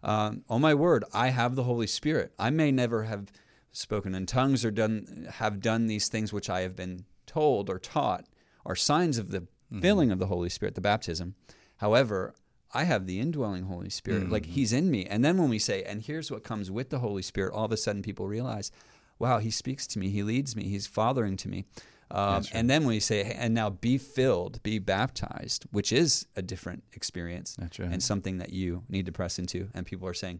Um, 0.03 0.45
oh 0.51 0.59
my 0.59 0.75
word, 0.75 1.05
I 1.15 1.29
have 1.29 1.55
the 1.55 1.63
Holy 1.65 1.87
Spirit. 1.87 2.33
I 2.39 2.51
may 2.51 2.71
never 2.71 3.05
have 3.05 3.33
spoken 3.73 4.15
in 4.15 4.27
tongues 4.27 4.65
or 4.65 4.71
done 4.71 5.27
have 5.35 5.61
done 5.61 5.87
these 5.87 6.09
things 6.09 6.33
which 6.33 6.51
I 6.51 6.61
have 6.63 6.77
been 6.77 7.05
told 7.27 7.71
or 7.71 7.79
taught 7.79 8.25
are 8.65 8.77
signs 8.77 9.17
of 9.19 9.31
the 9.31 9.47
Mm-hmm. 9.67 9.81
filling 9.81 10.11
of 10.13 10.19
the 10.21 10.27
Holy 10.27 10.49
Spirit, 10.49 10.77
the 10.77 10.81
baptism. 10.81 11.35
However, 11.79 12.35
I 12.73 12.85
have 12.85 13.07
the 13.07 13.19
indwelling 13.19 13.65
Holy 13.65 13.91
Spirit, 13.91 14.23
Mm-hmm. 14.25 14.33
like 14.33 14.47
He's 14.47 14.73
in 14.73 14.91
me. 14.91 15.07
And 15.07 15.25
then 15.25 15.39
when 15.39 15.49
we 15.49 15.59
say, 15.59 15.83
and 15.83 16.01
here's 16.03 16.31
what 16.31 16.45
comes 16.45 16.71
with 16.71 16.91
the 16.91 17.01
Holy 17.01 17.23
Spirit, 17.23 17.53
all 17.53 17.65
of 17.65 17.73
a 17.73 17.77
sudden 17.77 18.03
people 18.03 18.29
realize, 18.29 18.71
wow, 19.19 19.39
He 19.39 19.51
speaks 19.51 19.87
to 19.89 19.99
me, 19.99 20.09
He 20.11 20.23
leads 20.23 20.55
me, 20.55 20.65
He's 20.69 20.87
fathering 20.87 21.37
to 21.39 21.49
me. 21.49 21.65
Um, 22.13 22.45
and 22.53 22.71
then 22.71 22.83
when 22.83 22.91
we 22.91 23.01
say, 23.01 23.23
and 23.23 23.53
now 23.55 23.69
be 23.71 23.99
filled, 23.99 24.63
be 24.63 24.79
baptized, 24.79 25.67
which 25.73 25.93
is 25.93 26.27
a 26.37 26.43
different 26.43 26.85
experience 26.93 27.57
right. 27.59 27.81
and 27.81 28.01
something 28.01 28.39
that 28.39 28.53
you 28.53 28.85
need 28.89 29.07
to 29.07 29.13
press 29.13 29.41
into. 29.41 29.69
And 29.75 29.85
people 29.85 30.07
are 30.07 30.15
saying, 30.15 30.39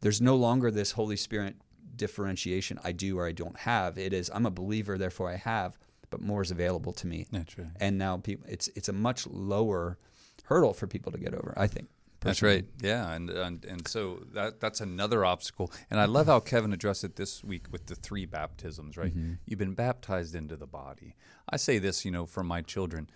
there's 0.00 0.20
no 0.20 0.34
longer 0.34 0.72
this 0.72 0.90
Holy 0.92 1.16
Spirit 1.16 1.54
differentiation 1.94 2.80
I 2.82 2.90
do 2.92 3.18
or 3.18 3.26
I 3.28 3.32
don't 3.32 3.58
have. 3.60 3.96
It 3.98 4.12
is, 4.12 4.30
I'm 4.34 4.46
a 4.46 4.50
believer, 4.50 4.98
therefore 4.98 5.30
I 5.30 5.36
have, 5.36 5.78
but 6.10 6.20
more 6.20 6.42
is 6.42 6.50
available 6.50 6.92
to 6.94 7.06
me. 7.06 7.26
That's 7.30 7.56
right. 7.58 7.68
And 7.80 7.98
now 7.98 8.16
people, 8.18 8.46
it's, 8.48 8.68
it's 8.76 8.88
a 8.88 8.92
much 8.92 9.26
lower 9.26 9.98
hurdle 10.44 10.72
for 10.74 10.86
people 10.86 11.12
to 11.12 11.18
get 11.18 11.34
over, 11.34 11.54
I 11.56 11.66
think. 11.66 11.88
That's 12.20 12.42
right. 12.42 12.64
Yeah, 12.82 13.12
and, 13.12 13.30
and 13.30 13.64
and 13.66 13.86
so 13.86 14.22
that 14.32 14.58
that's 14.58 14.80
another 14.80 15.24
obstacle. 15.24 15.70
And 15.90 16.00
I 16.00 16.06
love 16.06 16.26
how 16.26 16.40
Kevin 16.40 16.72
addressed 16.72 17.04
it 17.04 17.14
this 17.14 17.44
week 17.44 17.66
with 17.70 17.86
the 17.86 17.94
three 17.94 18.26
baptisms. 18.26 18.96
Right, 18.96 19.14
Mm-hmm. 19.16 19.34
you've 19.44 19.58
been 19.60 19.74
baptized 19.74 20.34
into 20.34 20.56
the 20.56 20.66
body. 20.66 21.14
I 21.48 21.56
say 21.56 21.78
this, 21.78 22.04
you 22.04 22.10
know, 22.10 22.26
for 22.26 22.42
my 22.42 22.62
children. 22.62 23.08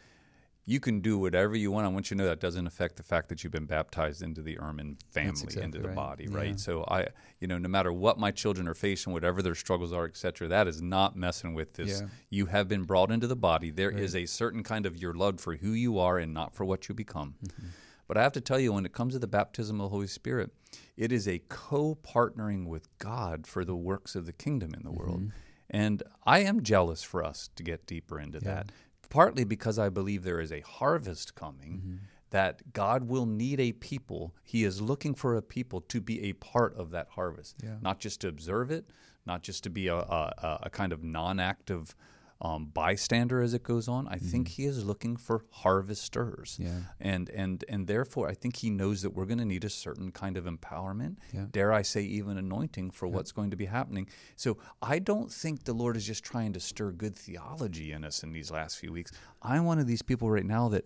You 0.67 0.79
can 0.79 1.01
do 1.01 1.19
whatever 1.19 1.57
you 1.57 1.73
want. 1.73 1.87
I 1.87 1.89
want 1.89 2.11
you 2.11 2.17
to 2.17 2.23
know 2.23 2.29
that 2.29 2.39
doesn't 2.39 2.67
affect 2.67 2.97
the 2.97 3.03
fact 3.03 3.29
that 3.31 3.43
you've 3.43 3.53
been 3.53 3.65
baptized 3.67 4.23
into 4.23 4.41
the 4.43 4.57
Ehrman 4.57 4.97
family, 5.09 5.31
exactly 5.31 5.63
into 5.63 5.79
the 5.79 5.89
right. 5.89 5.97
body, 5.97 6.27
Yeah. 6.31 6.37
right? 6.37 6.61
So 6.61 6.85
I, 6.87 7.09
you 7.41 7.49
know, 7.49 7.59
no 7.59 7.69
matter 7.69 7.93
what 7.93 8.19
my 8.19 8.31
children 8.31 8.69
are 8.69 8.75
facing, 8.75 9.13
whatever 9.13 9.43
their 9.43 9.55
struggles 9.55 9.93
are, 9.93 10.05
etc., 10.05 10.49
that 10.49 10.69
is 10.69 10.81
not 10.81 11.17
messing 11.17 11.55
with 11.55 11.75
this. 11.75 12.01
Yeah. 12.01 12.09
You 12.29 12.47
have 12.47 12.69
been 12.69 12.85
brought 12.85 13.11
into 13.11 13.27
the 13.27 13.37
body. 13.37 13.71
There 13.71 13.91
is 13.91 14.15
a 14.15 14.27
certain 14.27 14.63
kind 14.63 14.87
of 14.87 14.97
you're 14.97 15.15
loved 15.15 15.41
for 15.41 15.57
who 15.57 15.73
you 15.73 15.99
are 15.99 16.19
and 16.19 16.33
not 16.33 16.55
for 16.55 16.65
what 16.65 16.89
you 16.89 16.95
become. 16.95 17.35
Mm-hmm. 17.45 17.67
But 18.07 18.17
I 18.17 18.23
have 18.23 18.33
to 18.33 18.41
tell 18.41 18.59
you, 18.59 18.73
when 18.73 18.85
it 18.85 18.93
comes 18.93 19.13
to 19.15 19.21
the 19.21 19.29
baptism 19.29 19.81
of 19.81 19.85
the 19.85 19.89
Holy 19.91 20.09
Spirit, 20.09 20.51
it 20.97 21.13
is 21.13 21.29
a 21.29 21.39
co 21.49 21.97
partnering 22.03 22.67
with 22.67 22.89
God 22.99 23.47
for 23.47 23.65
the 23.65 23.77
works 23.77 24.17
of 24.17 24.27
the 24.27 24.33
kingdom 24.33 24.75
in 24.75 24.83
the 24.83 24.91
world. 24.91 25.31
And 25.71 26.03
I 26.27 26.41
am 26.41 26.65
jealous 26.65 27.05
for 27.05 27.23
us 27.23 27.51
to 27.55 27.63
get 27.63 27.87
deeper 27.87 28.19
into 28.19 28.41
that, 28.41 28.73
partly 29.11 29.45
because 29.45 29.79
I 29.79 29.91
believe 29.91 30.23
there 30.23 30.41
is 30.41 30.51
a 30.53 30.61
harvest 30.61 31.35
coming 31.35 31.73
mm-hmm. 31.85 31.95
that 32.31 32.73
God 32.73 33.09
will 33.09 33.27
need 33.27 33.61
a 33.61 33.73
people. 33.73 34.35
He 34.43 34.65
is 34.65 34.81
looking 34.81 35.15
for 35.15 35.37
a 35.37 35.43
people 35.43 35.83
to 35.83 36.01
be 36.01 36.23
a 36.23 36.33
part 36.35 36.75
of 36.77 36.91
that 36.93 37.09
harvest, 37.11 37.57
Yeah. 37.63 37.77
not 37.83 37.99
just 37.99 38.21
to 38.23 38.29
observe 38.29 38.71
it, 38.71 38.91
not 39.27 39.43
just 39.43 39.63
to 39.65 39.71
be 39.71 39.89
a, 39.89 39.97
a, 39.97 40.33
a- 40.39 40.59
a 40.65 40.71
kind 40.71 40.93
of 40.93 41.05
non 41.05 41.39
active 41.39 41.95
um, 42.43 42.67
bystander 42.73 43.43
as 43.43 43.53
it 43.55 43.63
goes 43.63 43.87
on. 43.89 44.09
I 44.09 44.17
think 44.17 44.49
He 44.49 44.65
is 44.65 44.85
looking 44.85 45.17
for 45.17 45.45
harvesters. 45.51 46.57
Yeah. 46.59 46.81
And, 47.01 47.29
and, 47.31 47.65
and 47.69 47.87
therefore, 47.87 48.29
I 48.29 48.35
think 48.35 48.57
He 48.57 48.71
knows 48.71 49.03
that 49.03 49.11
we're 49.11 49.27
going 49.27 49.39
to 49.39 49.45
need 49.45 49.65
a 49.65 49.69
certain 49.71 50.11
kind 50.13 50.37
of 50.37 50.45
empowerment, 50.45 51.17
Yeah. 51.33 51.47
dare 51.51 51.73
I 51.73 51.83
say, 51.83 52.03
even 52.03 52.39
anointing 52.39 52.91
for 52.93 53.07
what's 53.09 53.33
going 53.33 53.51
to 53.51 53.57
be 53.57 53.67
happening. 53.67 54.09
So 54.37 54.57
I 54.83 54.99
don't 54.99 55.31
think 55.33 55.65
the 55.65 55.75
Lord 55.75 55.97
is 55.97 56.07
just 56.07 56.25
trying 56.25 56.53
to 56.55 56.61
stir 56.61 56.93
good 56.93 57.15
theology 57.17 57.93
in 57.93 58.05
us 58.05 58.23
in 58.23 58.33
these 58.33 58.51
last 58.51 58.79
few 58.79 58.93
weeks. 58.93 59.13
I'm 59.43 59.65
one 59.65 59.79
of 59.79 59.87
these 59.87 60.03
people 60.03 60.31
right 60.31 60.45
now 60.47 60.69
that 60.71 60.85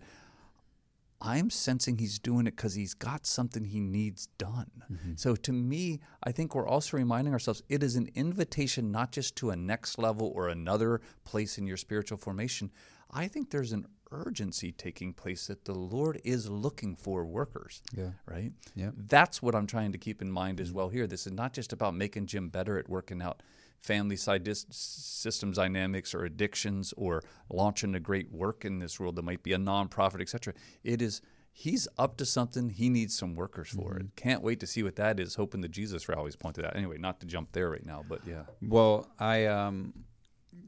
I'm 1.25 1.49
sensing 1.49 1.97
he's 1.97 2.19
doing 2.19 2.45
it 2.45 2.55
because 2.55 2.75
he's 2.75 2.93
got 2.93 3.25
something 3.25 3.65
he 3.65 3.79
needs 3.79 4.27
done. 4.37 4.69
Mm-hmm. 4.91 5.13
So 5.15 5.35
to 5.35 5.51
me, 5.51 5.99
I 6.23 6.31
think 6.31 6.53
we're 6.53 6.67
also 6.67 6.97
reminding 6.97 7.33
ourselves 7.33 7.63
it 7.67 7.81
is 7.81 7.95
an 7.95 8.09
invitation 8.13 8.91
not 8.91 9.11
just 9.11 9.35
to 9.37 9.49
a 9.49 9.55
next 9.55 9.97
level 9.97 10.31
or 10.35 10.49
another 10.49 11.01
place 11.23 11.57
in 11.57 11.65
your 11.65 11.77
spiritual 11.77 12.19
formation. 12.19 12.71
I 13.11 13.27
think 13.27 13.49
there's 13.49 13.71
an 13.71 13.87
urgency 14.11 14.71
taking 14.71 15.13
place 15.13 15.47
that 15.47 15.65
the 15.65 15.73
Lord 15.73 16.21
is 16.23 16.47
looking 16.49 16.95
for 16.95 17.25
workers. 17.25 17.81
Yeah. 17.97 18.11
Right? 18.27 18.51
Yeah. 18.75 18.91
That's 18.95 19.41
what 19.41 19.55
I'm 19.55 19.67
trying 19.67 19.91
to 19.93 19.97
keep 19.97 20.21
in 20.21 20.31
mind 20.31 20.59
as 20.59 20.69
mm-hmm. 20.69 20.77
well 20.77 20.89
here. 20.89 21.07
This 21.07 21.25
is 21.25 21.33
not 21.33 21.53
just 21.53 21.73
about 21.73 21.95
making 21.95 22.27
Jim 22.27 22.49
better 22.49 22.77
at 22.77 22.87
working 22.87 23.21
out 23.21 23.41
family 23.81 24.17
systems 24.17 25.57
dynamics 25.57 26.13
or 26.13 26.25
addictions 26.25 26.93
or 26.97 27.21
launching 27.49 27.95
a 27.95 27.99
great 27.99 28.31
work 28.31 28.65
in 28.65 28.79
this 28.79 28.99
world 28.99 29.15
that 29.15 29.23
might 29.23 29.43
be 29.43 29.53
a 29.53 29.57
nonprofit, 29.57 30.21
etc. 30.21 30.53
It 30.83 31.01
is 31.01 31.21
he's 31.51 31.87
up 31.97 32.17
to 32.17 32.25
something. 32.25 32.69
He 32.69 32.89
needs 32.89 33.17
some 33.17 33.33
workers 33.35 33.69
for 33.69 33.97
it. 33.97 34.07
Can't 34.15 34.43
wait 34.43 34.59
to 34.59 34.67
see 34.67 34.83
what 34.83 34.97
that 34.97 35.19
is. 35.19 35.35
Hoping 35.35 35.61
the 35.61 35.69
Jesus 35.69 36.09
rallies 36.09 36.35
point 36.35 36.55
to 36.55 36.61
that. 36.63 36.75
Anyway, 36.75 36.97
not 36.97 37.21
to 37.21 37.25
jump 37.25 37.51
there 37.53 37.69
right 37.69 37.85
now, 37.85 38.03
but 38.07 38.21
yeah. 38.27 38.43
Well, 38.61 39.07
I 39.17 39.45
um, 39.45 39.93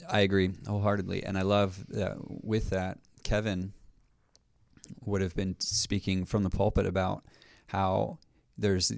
I 0.10 0.22
agree 0.22 0.52
wholeheartedly, 0.68 1.24
and 1.24 1.38
I 1.38 1.42
love 1.42 1.86
that 1.90 2.16
with 2.20 2.70
that 2.70 3.00
Kevin 3.24 3.74
would 5.06 5.22
have 5.22 5.36
been 5.36 5.56
speaking 5.60 6.26
from 6.26 6.44
the 6.44 6.50
pulpit 6.50 6.86
about 6.86 7.24
how 7.68 8.20
there's 8.58 8.92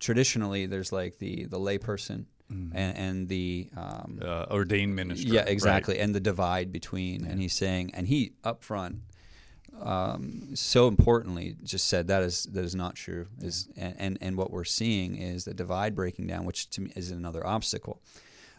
traditionally 0.00 0.66
there's 0.66 0.92
like 0.92 1.18
the 1.18 1.46
the 1.46 1.58
layperson 1.58 2.26
and, 2.50 2.74
and 2.74 3.28
the 3.28 3.68
um, 3.76 4.20
Uh, 4.22 4.46
ordained 4.50 4.94
minister. 4.94 5.28
yeah 5.28 5.40
right. 5.40 5.48
exactly 5.48 5.98
and 5.98 6.14
the 6.14 6.20
divide 6.20 6.70
between 6.72 7.24
and 7.24 7.40
he's 7.40 7.54
saying 7.54 7.90
and 7.94 8.06
he 8.06 8.32
up 8.44 8.62
front 8.62 8.96
um, 9.80 10.54
so 10.54 10.86
importantly 10.86 11.56
just 11.64 11.88
said 11.88 12.06
that 12.06 12.22
is 12.22 12.44
that 12.52 12.64
is 12.64 12.74
not 12.74 12.94
true 12.94 13.26
is 13.40 13.68
and, 13.76 13.94
and 13.98 14.18
and 14.20 14.36
what 14.36 14.50
we're 14.50 14.64
seeing 14.64 15.16
is 15.16 15.44
the 15.44 15.54
divide 15.54 15.94
breaking 15.96 16.26
down 16.28 16.44
which 16.44 16.70
to 16.70 16.80
me 16.82 16.92
is 16.94 17.10
another 17.10 17.44
obstacle 17.46 18.00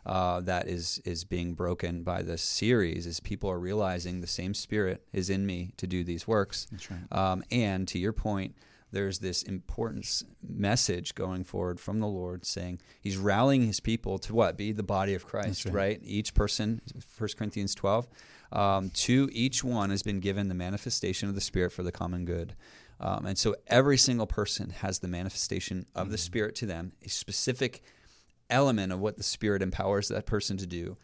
uh, 0.06 0.40
that 0.42 0.68
is 0.68 1.02
is 1.06 1.24
being 1.24 1.54
broken 1.54 2.04
by 2.04 2.22
this 2.22 2.42
series 2.42 3.08
is 3.08 3.20
people 3.22 3.50
are 3.50 3.60
realizing 3.60 4.20
the 4.22 4.28
same 4.28 4.54
spirit 4.54 5.04
is 5.14 5.30
in 5.30 5.46
me 5.46 5.72
to 5.78 5.88
do 5.88 6.04
these 6.04 6.28
works 6.28 6.68
That's 6.72 6.92
right. 6.92 7.00
um, 7.12 7.44
and 7.50 7.88
to 7.90 7.98
your 8.00 8.14
point, 8.14 8.56
there's 8.96 9.20
this 9.20 9.44
important 9.44 10.24
message 10.42 11.16
going 11.16 11.44
forward 11.44 11.80
from 11.80 12.00
the 12.00 12.08
Lord 12.08 12.46
saying 12.46 12.80
He's 13.02 13.18
rallying 13.18 13.68
His 13.68 13.82
people 13.82 14.18
to 14.20 14.34
what? 14.34 14.58
Be 14.58 14.72
the 14.72 14.84
body 14.84 15.14
of 15.14 15.28
Christ, 15.28 15.66
right. 15.66 15.74
right. 15.74 16.00
Each 16.02 16.34
person, 16.34 16.82
1 17.18 17.30
Corinthians 17.38 17.76
12, 17.76 18.08
um, 18.54 18.90
to 18.92 19.30
each 19.34 19.64
one 19.64 19.90
has 19.90 20.02
been 20.02 20.22
given 20.22 20.48
the 20.48 20.56
manifestation 20.56 21.28
of 21.28 21.36
the 21.36 21.42
Spirit 21.42 21.74
for 21.74 21.84
the 21.84 21.92
common 21.92 22.24
good. 22.24 22.56
Um, 23.02 23.26
and 23.26 23.38
so 23.38 23.56
every 23.68 23.98
single 23.98 24.28
person 24.28 24.70
has 24.70 25.00
the 25.00 25.10
manifestation 25.10 25.86
of 25.94 26.10
the 26.10 26.18
Spirit 26.18 26.56
to 26.56 26.66
them, 26.66 26.94
a 27.04 27.10
specific 27.10 27.84
element 28.50 28.94
of 28.94 29.00
what 29.00 29.18
the 29.18 29.24
Spirit 29.24 29.62
empowers 29.62 30.08
that 30.08 30.26
person 30.26 30.56
to 30.58 30.66
do 30.66 30.96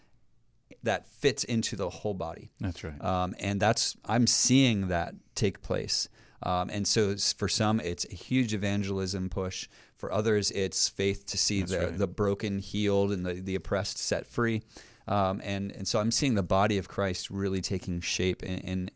that 0.84 1.06
fits 1.06 1.44
into 1.44 1.76
the 1.76 1.90
whole 1.90 2.14
body. 2.14 2.52
That's 2.62 2.84
right. 2.84 3.04
Um, 3.04 3.36
and 3.38 3.60
that's 3.60 3.98
I'm 4.06 4.28
seeing 4.28 4.88
that 4.88 5.14
take 5.36 5.62
place. 5.62 6.08
Um, 6.44 6.70
and 6.70 6.88
so 6.88 7.16
for 7.16 7.48
some, 7.48 7.80
it's 7.80 8.06
a 8.12 8.16
huge 8.16 8.54
evangelism 8.54 9.30
push. 9.30 9.68
For 9.96 10.12
others, 10.12 10.50
it's 10.52 10.90
faith 10.90 11.26
to 11.28 11.38
see 11.38 11.60
That's 11.62 11.72
the, 11.72 11.80
right. 11.80 11.98
the 11.98 12.08
broken 12.08 12.60
healed 12.60 13.12
and 13.12 13.26
the, 13.26 13.34
the 13.34 13.56
oppressed 13.56 13.98
set 13.98 14.26
free. 14.26 14.64
Um, 15.08 15.42
and, 15.44 15.72
and 15.72 15.88
so 15.88 16.00
I'm 16.00 16.12
seeing 16.12 16.36
the 16.36 16.44
body 16.44 16.78
of 16.78 16.88
Christ 16.88 17.30
really 17.30 17.62
taking 17.62 18.02
shape 18.02 18.44
in, 18.44 18.60
in, 18.60 18.92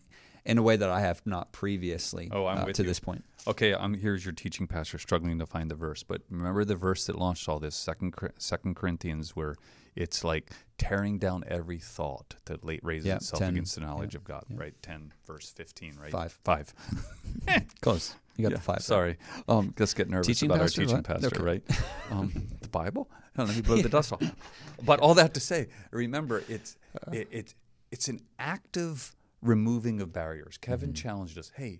in 0.45 0.57
a 0.57 0.61
way 0.61 0.75
that 0.75 0.89
I 0.89 1.01
have 1.01 1.21
not 1.25 1.51
previously 1.51 2.29
Oh, 2.31 2.45
I'm 2.45 2.59
uh, 2.59 2.65
to 2.71 2.83
you. 2.83 2.87
this 2.87 2.99
point. 2.99 3.23
Okay, 3.47 3.73
I'm 3.73 3.93
here's 3.95 4.23
your 4.25 4.33
teaching 4.33 4.67
pastor 4.67 4.97
struggling 4.97 5.39
to 5.39 5.45
find 5.45 5.69
the 5.71 5.75
verse, 5.75 6.03
but 6.03 6.21
remember 6.29 6.63
the 6.65 6.75
verse 6.75 7.05
that 7.07 7.17
launched 7.17 7.47
all 7.49 7.59
this, 7.59 7.75
Second 7.75 8.13
Second 8.37 8.75
Corinthians, 8.75 9.35
where 9.35 9.55
it's 9.95 10.23
like 10.23 10.51
tearing 10.77 11.17
down 11.19 11.43
every 11.47 11.79
thought 11.79 12.35
that 12.45 12.63
late 12.65 12.81
raises 12.83 13.05
Yeah, 13.07 13.15
itself 13.15 13.39
10, 13.39 13.49
against 13.53 13.75
the 13.75 13.81
knowledge 13.81 14.13
of 14.15 14.23
God. 14.23 14.43
Right, 14.49 14.73
ten 14.81 15.13
verse 15.25 15.49
fifteen. 15.55 15.95
Right, 16.01 16.11
Five. 16.11 16.37
five. 16.43 16.73
Close. 17.81 18.15
You 18.37 18.43
got 18.43 18.49
Yeah, 18.51 18.57
the 18.57 18.61
five. 18.63 18.81
Sorry, 18.81 19.17
um, 19.47 19.73
just 19.77 19.95
get 19.95 20.09
nervous 20.09 20.27
Teaching 20.27 20.49
about 20.51 20.59
pastor? 20.61 20.81
our 20.81 20.85
teaching 20.85 20.97
What? 20.97 21.05
pastor, 21.05 21.27
Okay. 21.27 21.43
right? 21.43 21.63
Um, 22.11 22.31
the 22.61 22.67
Bible. 22.69 23.09
I 23.35 23.39
don't 23.39 23.47
know. 23.47 23.53
He 23.53 23.61
blew 23.63 23.81
the 23.81 23.89
dust 23.89 24.13
off. 24.13 24.21
But 24.83 24.99
all 24.99 25.15
that 25.15 25.33
to 25.33 25.39
say, 25.39 25.67
remember, 25.91 26.43
it's 26.47 26.77
Uh. 27.07 27.11
it, 27.13 27.27
it's 27.31 27.55
it's 27.91 28.07
an 28.09 28.19
active 28.37 29.15
removing 29.45 30.01
of 30.01 30.11
barriers. 30.13 30.57
Kevin 30.57 30.89
Mm-hmm. 30.89 30.95
challenged 31.07 31.37
us. 31.37 31.51
Hey, 31.55 31.79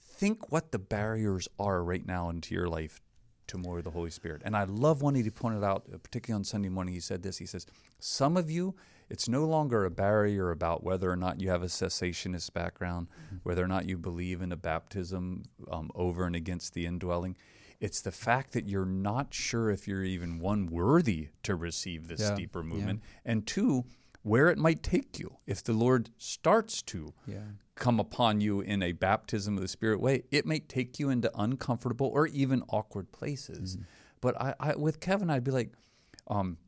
think 0.00 0.50
what 0.52 0.72
the 0.72 0.78
barriers 0.78 1.48
are 1.58 1.82
right 1.82 2.06
now 2.06 2.28
into 2.30 2.54
your 2.54 2.68
life 2.68 3.00
to 3.48 3.58
more 3.58 3.78
of 3.78 3.84
the 3.84 3.90
Holy 3.90 4.10
Spirit. 4.10 4.42
And 4.44 4.56
I 4.56 4.64
love 4.64 5.02
when 5.02 5.14
he 5.14 5.28
pointed 5.30 5.64
out, 5.64 5.84
uh, 5.92 5.98
particularly 5.98 6.38
on 6.40 6.44
Sunday 6.44 6.68
morning, 6.68 6.94
he 6.94 7.00
said 7.00 7.22
this. 7.22 7.38
He 7.38 7.46
says, 7.46 7.66
Some 7.98 8.36
of 8.36 8.50
you, 8.50 8.74
it's 9.10 9.28
no 9.28 9.44
longer 9.44 9.84
a 9.84 9.90
barrier 9.90 10.50
about 10.50 10.82
whether 10.84 11.10
or 11.10 11.16
not 11.16 11.40
you 11.40 11.50
have 11.50 11.62
a 11.62 11.66
cessationist 11.66 12.52
background, 12.52 13.08
whether 13.42 13.62
or 13.62 13.68
not 13.68 13.84
you 13.86 13.98
believe 13.98 14.40
in 14.40 14.52
a 14.52 14.56
baptism 14.56 15.42
um, 15.70 15.90
over 15.94 16.24
and 16.24 16.36
against 16.36 16.72
the 16.72 16.86
indwelling. 16.86 17.36
It's 17.80 18.00
the 18.00 18.12
fact 18.12 18.52
that 18.52 18.68
you're 18.68 18.86
not 18.86 19.34
sure 19.34 19.68
if 19.70 19.88
you're 19.88 20.04
even 20.04 20.38
one 20.38 20.66
worthy 20.66 21.28
to 21.42 21.56
receive 21.56 22.06
this 22.06 22.20
Yeah, 22.20 22.36
deeper 22.36 22.60
yeah. 22.60 22.68
movement, 22.72 23.02
and 23.24 23.44
two, 23.44 23.84
where 24.22 24.48
it 24.48 24.58
might 24.58 24.82
take 24.82 25.18
you 25.18 25.38
if 25.46 25.62
the 25.62 25.72
Lord 25.72 26.10
starts 26.16 26.82
to 26.82 27.12
Yeah. 27.26 27.40
come 27.74 27.98
upon 27.98 28.40
you 28.40 28.60
in 28.60 28.82
a 28.82 28.92
baptism 28.92 29.56
of 29.56 29.62
the 29.62 29.68
Spirit 29.68 30.00
way, 30.00 30.22
it 30.30 30.46
may 30.46 30.60
take 30.60 30.98
you 30.98 31.10
into 31.10 31.30
uncomfortable 31.38 32.06
or 32.06 32.26
even 32.28 32.62
awkward 32.68 33.10
places. 33.12 33.76
Mm-hmm. 33.76 33.84
But 34.20 34.40
I, 34.40 34.54
I, 34.60 34.76
with 34.76 35.00
Kevin, 35.00 35.30
I'd 35.30 35.44
be 35.44 35.50
like, 35.50 35.72
um, 36.28 36.58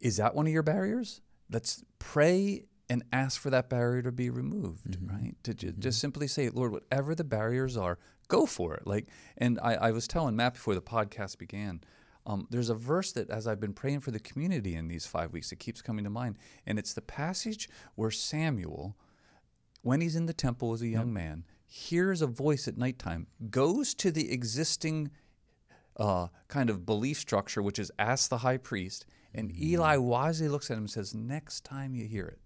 is 0.00 0.18
that 0.18 0.34
one 0.34 0.46
of 0.46 0.52
your 0.52 0.62
barriers? 0.62 1.22
Let's 1.50 1.82
pray 1.98 2.66
and 2.90 3.02
ask 3.12 3.40
for 3.40 3.48
that 3.48 3.70
barrier 3.70 4.02
to 4.02 4.12
be 4.12 4.28
removed, 4.28 4.98
mm-hmm. 4.98 5.16
right? 5.16 5.34
To 5.44 5.54
ju- 5.54 5.68
mm-hmm. 5.68 5.80
just 5.80 5.98
simply 6.00 6.26
say, 6.26 6.50
Lord, 6.50 6.72
whatever 6.72 7.14
the 7.14 7.24
barriers 7.24 7.76
are, 7.78 7.98
go 8.28 8.44
for 8.44 8.74
it. 8.74 8.86
Like, 8.86 9.08
and 9.38 9.58
I, 9.62 9.74
I 9.74 9.90
was 9.92 10.06
telling 10.06 10.36
Matt 10.36 10.54
before 10.54 10.74
the 10.74 10.82
podcast 10.82 11.38
began. 11.38 11.80
Um, 12.26 12.46
there's 12.50 12.70
a 12.70 12.74
verse 12.74 13.12
that, 13.12 13.28
as 13.28 13.46
I've 13.46 13.60
been 13.60 13.74
praying 13.74 14.00
for 14.00 14.10
the 14.10 14.20
community 14.20 14.74
in 14.74 14.88
these 14.88 15.06
five 15.06 15.32
weeks, 15.32 15.52
it 15.52 15.58
keeps 15.58 15.82
coming 15.82 16.04
to 16.04 16.10
mind, 16.10 16.38
and 16.66 16.78
it's 16.78 16.94
the 16.94 17.02
passage 17.02 17.68
where 17.96 18.10
Samuel, 18.10 18.96
when 19.82 20.00
he's 20.00 20.16
in 20.16 20.26
the 20.26 20.32
temple 20.32 20.72
as 20.72 20.80
a 20.80 20.88
young 20.88 21.12
man, 21.12 21.44
hears 21.66 22.22
a 22.22 22.26
voice 22.26 22.66
at 22.66 22.78
nighttime, 22.78 23.26
goes 23.50 23.94
to 23.94 24.10
the 24.10 24.32
existing 24.32 25.10
uh, 25.96 26.28
kind 26.48 26.70
of 26.70 26.86
belief 26.86 27.18
structure, 27.18 27.62
which 27.62 27.78
is 27.78 27.92
ask 27.98 28.30
the 28.30 28.38
high 28.38 28.56
priest, 28.56 29.04
and 29.34 29.52
Eli 29.56 29.96
wisely 29.96 30.48
looks 30.48 30.70
at 30.70 30.74
him 30.76 30.84
and 30.84 30.90
says, 30.90 31.14
Next 31.14 31.64
time 31.64 31.94
you 31.94 32.06
hear 32.06 32.26
it, 32.26 32.38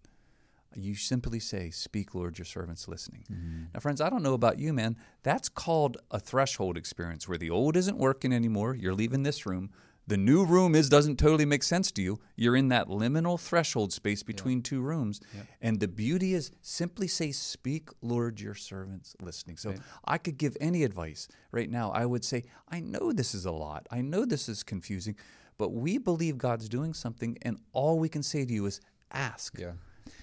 you 0.74 0.94
simply 0.94 1.40
say, 1.40 1.70
Speak, 1.70 2.14
Lord, 2.14 2.38
your 2.38 2.44
servant's 2.44 2.88
listening. 2.88 3.24
Mm-hmm. 3.32 3.64
Now, 3.74 3.80
friends, 3.80 4.00
I 4.00 4.10
don't 4.10 4.22
know 4.22 4.34
about 4.34 4.58
you, 4.58 4.72
man. 4.72 4.96
That's 5.22 5.48
called 5.48 5.98
a 6.10 6.20
threshold 6.20 6.76
experience 6.76 7.28
where 7.28 7.38
the 7.38 7.50
old 7.50 7.76
isn't 7.76 7.98
working 7.98 8.32
anymore. 8.32 8.74
You're 8.74 8.94
leaving 8.94 9.22
this 9.22 9.46
room. 9.46 9.70
The 10.06 10.16
new 10.16 10.42
room 10.46 10.74
is 10.74 10.88
doesn't 10.88 11.18
totally 11.18 11.44
make 11.44 11.62
sense 11.62 11.92
to 11.92 12.02
you. 12.02 12.18
You're 12.34 12.56
in 12.56 12.68
that 12.68 12.88
liminal 12.88 13.38
threshold 13.38 13.92
space 13.92 14.22
between 14.22 14.62
two 14.62 14.80
rooms. 14.80 15.20
And 15.60 15.80
the 15.80 15.88
beauty 15.88 16.32
is 16.32 16.50
simply 16.62 17.08
say, 17.08 17.30
Speak, 17.30 17.90
Lord, 18.00 18.40
your 18.40 18.54
servant's 18.54 19.14
listening. 19.20 19.58
So 19.58 19.74
I 20.06 20.16
could 20.16 20.38
give 20.38 20.56
any 20.60 20.82
advice 20.82 21.28
right 21.52 21.70
now. 21.70 21.90
I 21.90 22.06
would 22.06 22.24
say, 22.24 22.44
I 22.70 22.80
know 22.80 23.12
this 23.12 23.34
is 23.34 23.44
a 23.44 23.52
lot. 23.52 23.86
I 23.90 24.00
know 24.00 24.24
this 24.24 24.48
is 24.48 24.62
confusing, 24.62 25.14
but 25.58 25.72
we 25.72 25.98
believe 25.98 26.38
God's 26.38 26.70
doing 26.70 26.94
something, 26.94 27.36
and 27.42 27.58
all 27.72 27.98
we 27.98 28.08
can 28.08 28.22
say 28.22 28.46
to 28.46 28.52
you 28.52 28.64
is 28.64 28.80
ask. 29.12 29.58
Yeah. 29.58 29.72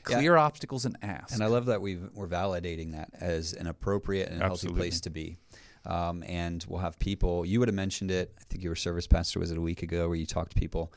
Clear 0.05 0.37
obstacles 0.37 0.85
and 0.85 0.97
ask. 1.01 1.33
And 1.33 1.43
I 1.43 1.47
love 1.47 1.65
that 1.67 1.81
we've, 1.81 2.09
we're 2.13 2.27
validating 2.27 2.93
that 2.93 3.09
as 3.19 3.53
an 3.53 3.67
appropriate 3.67 4.29
and 4.29 4.41
healthy 4.41 4.69
place 4.69 5.01
to 5.01 5.09
be. 5.09 5.37
Um, 5.85 6.23
and 6.27 6.65
we'll 6.67 6.79
have 6.79 6.97
people, 6.97 7.45
you 7.45 7.59
would 7.59 7.67
have 7.67 7.75
mentioned 7.75 8.09
it, 8.11 8.33
I 8.39 8.43
think 8.49 8.63
your 8.63 8.75
service 8.75 9.05
pastor 9.07 9.39
was 9.39 9.51
it 9.51 9.57
a 9.57 9.61
week 9.61 9.83
ago 9.83 10.07
where 10.07 10.17
you 10.17 10.25
talked 10.25 10.51
to 10.53 10.59
people. 10.59 10.91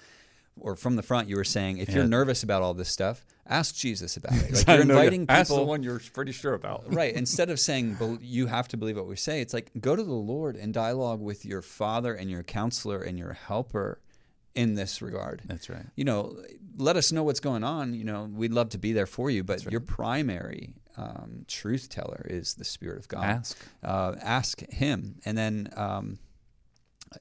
or 0.61 0.75
from 0.77 0.97
the 0.97 1.03
front, 1.03 1.29
you 1.29 1.37
were 1.37 1.45
saying 1.45 1.79
if 1.79 1.91
you're 1.91 2.07
nervous 2.07 2.43
about 2.43 2.63
all 2.63 2.75
this 2.75 2.89
stuff, 2.89 3.25
ask 3.47 3.75
Jesus 3.75 4.17
about 4.17 4.33
it. 4.33 4.53
Like 4.55 4.67
you're 4.67 4.85
know, 4.85 4.95
yeah. 4.95 5.01
inviting 5.03 5.27
Ask 5.29 5.49
the 5.49 5.55
people. 5.55 5.67
one 5.67 5.83
you're 5.83 6.01
pretty 6.13 6.33
sure 6.33 6.55
about. 6.55 6.85
right. 6.93 7.15
Instead 7.15 7.51
of 7.51 7.61
saying 7.61 8.19
you 8.21 8.47
have 8.47 8.67
to 8.69 8.77
believe 8.77 8.97
what 8.97 9.07
we 9.07 9.17
say, 9.17 9.41
it's 9.41 9.55
like 9.55 9.71
go 9.81 9.95
to 9.95 10.03
the 10.03 10.13
Lord 10.13 10.57
and 10.57 10.73
dialogue 10.75 11.21
with 11.21 11.45
your 11.45 11.63
Father 11.63 12.15
and 12.15 12.31
your 12.31 12.43
counselor 12.43 13.01
and 13.03 13.19
your 13.19 13.35
helper 13.35 14.01
in 14.59 14.75
this 14.75 15.01
regard. 15.01 15.41
That's 15.45 15.71
right. 15.71 15.87
You 15.95 16.05
know, 16.05 16.37
let 16.77 16.97
us 16.97 17.13
know 17.13 17.23
what's 17.23 17.39
going 17.39 17.63
on. 17.63 17.95
You 17.95 18.03
know, 18.03 18.29
we'd 18.31 18.53
love 18.53 18.71
to 18.71 18.79
be 18.79 18.93
there 18.93 19.07
for 19.07 19.31
you, 19.31 19.45
but 19.45 19.71
your 19.71 19.81
primary 19.81 20.75
um, 20.97 21.45
truth 21.47 21.89
teller 21.89 22.27
is 22.29 22.55
the 22.55 22.65
Spirit 22.65 22.99
of 22.99 23.07
God. 23.07 23.25
Ask. 23.25 23.57
Uh, 23.85 24.17
ask 24.21 24.69
Him, 24.69 25.21
and 25.25 25.39
then 25.39 25.71
um, 25.77 26.19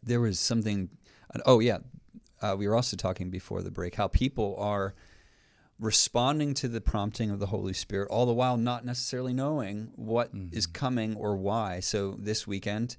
there 0.02 0.20
was 0.20 0.40
something. 0.40 0.90
Oh 1.46 1.60
yeah, 1.60 1.78
uh, 2.42 2.56
we 2.58 2.68
were 2.68 2.76
also 2.76 2.98
talking 2.98 3.30
before 3.30 3.62
the 3.62 3.70
break 3.70 3.94
how 3.94 4.08
people 4.08 4.56
are 4.58 4.96
responding 5.80 6.56
to 6.56 6.68
the 6.68 6.82
prompting 6.82 7.30
of 7.30 7.38
the 7.38 7.46
Holy 7.46 7.74
Spirit, 7.74 8.10
all 8.10 8.26
the 8.26 8.34
while 8.34 8.58
not 8.58 8.84
necessarily 8.84 9.32
knowing 9.32 9.92
what 9.96 10.32
is 10.52 10.66
coming 10.66 11.16
or 11.16 11.38
why. 11.38 11.82
So 11.82 12.16
this 12.18 12.48
weekend, 12.48 12.98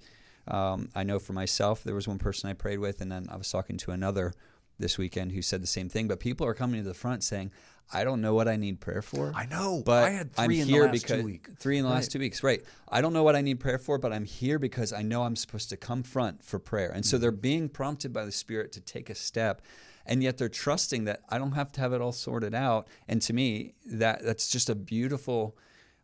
um, 0.51 0.89
I 0.95 1.03
know 1.05 1.19
for 1.19 1.33
myself, 1.33 1.85
there 1.85 1.95
was 1.95 2.09
one 2.09 2.19
person 2.19 2.49
I 2.51 2.55
prayed 2.55 2.79
with, 2.79 3.01
and 3.01 3.11
then 3.13 3.27
I 3.31 3.37
was 3.37 3.51
talking 3.51 3.77
to 3.79 3.91
another 3.93 4.33
this 4.79 4.97
weekend 4.99 5.33
who 5.33 5.43
said 5.43 5.63
the 5.63 5.67
same 5.67 5.89
thing. 5.89 6.09
But 6.09 6.21
people 6.21 6.47
are 6.47 6.55
coming 6.55 6.83
to 6.83 6.89
the 6.89 6.95
front 6.95 7.25
saying, 7.25 7.51
"I 7.93 8.05
don't 8.05 8.21
know 8.21 8.33
what 8.35 8.47
I 8.49 8.57
need 8.57 8.81
prayer 8.81 9.03
for." 9.03 9.33
I 9.35 9.47
know. 9.47 9.83
but 9.85 10.05
I 10.05 10.11
had 10.11 10.31
I'm 10.39 10.47
three 10.47 10.61
in 10.61 10.67
the 10.69 10.73
here 10.73 10.85
last 10.87 10.93
two 10.93 11.01
because 11.09 11.25
weeks. 11.25 11.51
three 11.59 11.79
in 11.79 11.85
the 11.85 11.91
last 11.91 12.05
Right. 12.05 12.11
two 12.13 12.19
weeks. 12.21 12.43
Right. 12.43 12.63
I 12.89 13.01
don't 13.01 13.13
know 13.13 13.23
what 13.25 13.35
I 13.37 13.41
need 13.41 13.59
prayer 13.61 13.79
for, 13.79 13.99
but 13.99 14.13
I'm 14.13 14.25
here 14.25 14.59
because 14.59 14.93
I 14.93 15.03
know 15.03 15.23
I'm 15.25 15.37
supposed 15.37 15.69
to 15.71 15.77
come 15.77 16.03
front 16.03 16.45
for 16.45 16.59
prayer. 16.59 16.91
And 16.95 17.05
so 17.05 17.19
they're 17.19 17.33
Mm-hmm. 17.33 17.41
being 17.41 17.69
prompted 17.69 18.13
by 18.13 18.25
the 18.25 18.33
Spirit 18.33 18.73
to 18.73 18.81
take 18.81 19.11
a 19.11 19.15
step, 19.17 19.63
and 20.07 20.23
yet 20.23 20.39
they're 20.39 20.49
trusting 20.49 21.05
that 21.05 21.23
I 21.29 21.39
don't 21.39 21.53
have 21.53 21.73
to 21.73 21.81
have 21.81 21.93
it 21.93 22.01
all 22.01 22.13
sorted 22.13 22.55
out. 22.55 22.87
And 23.09 23.21
to 23.23 23.33
me, 23.33 23.75
that 23.87 24.23
that's 24.25 24.49
just 24.49 24.71
a 24.71 24.75
beautiful. 24.75 25.57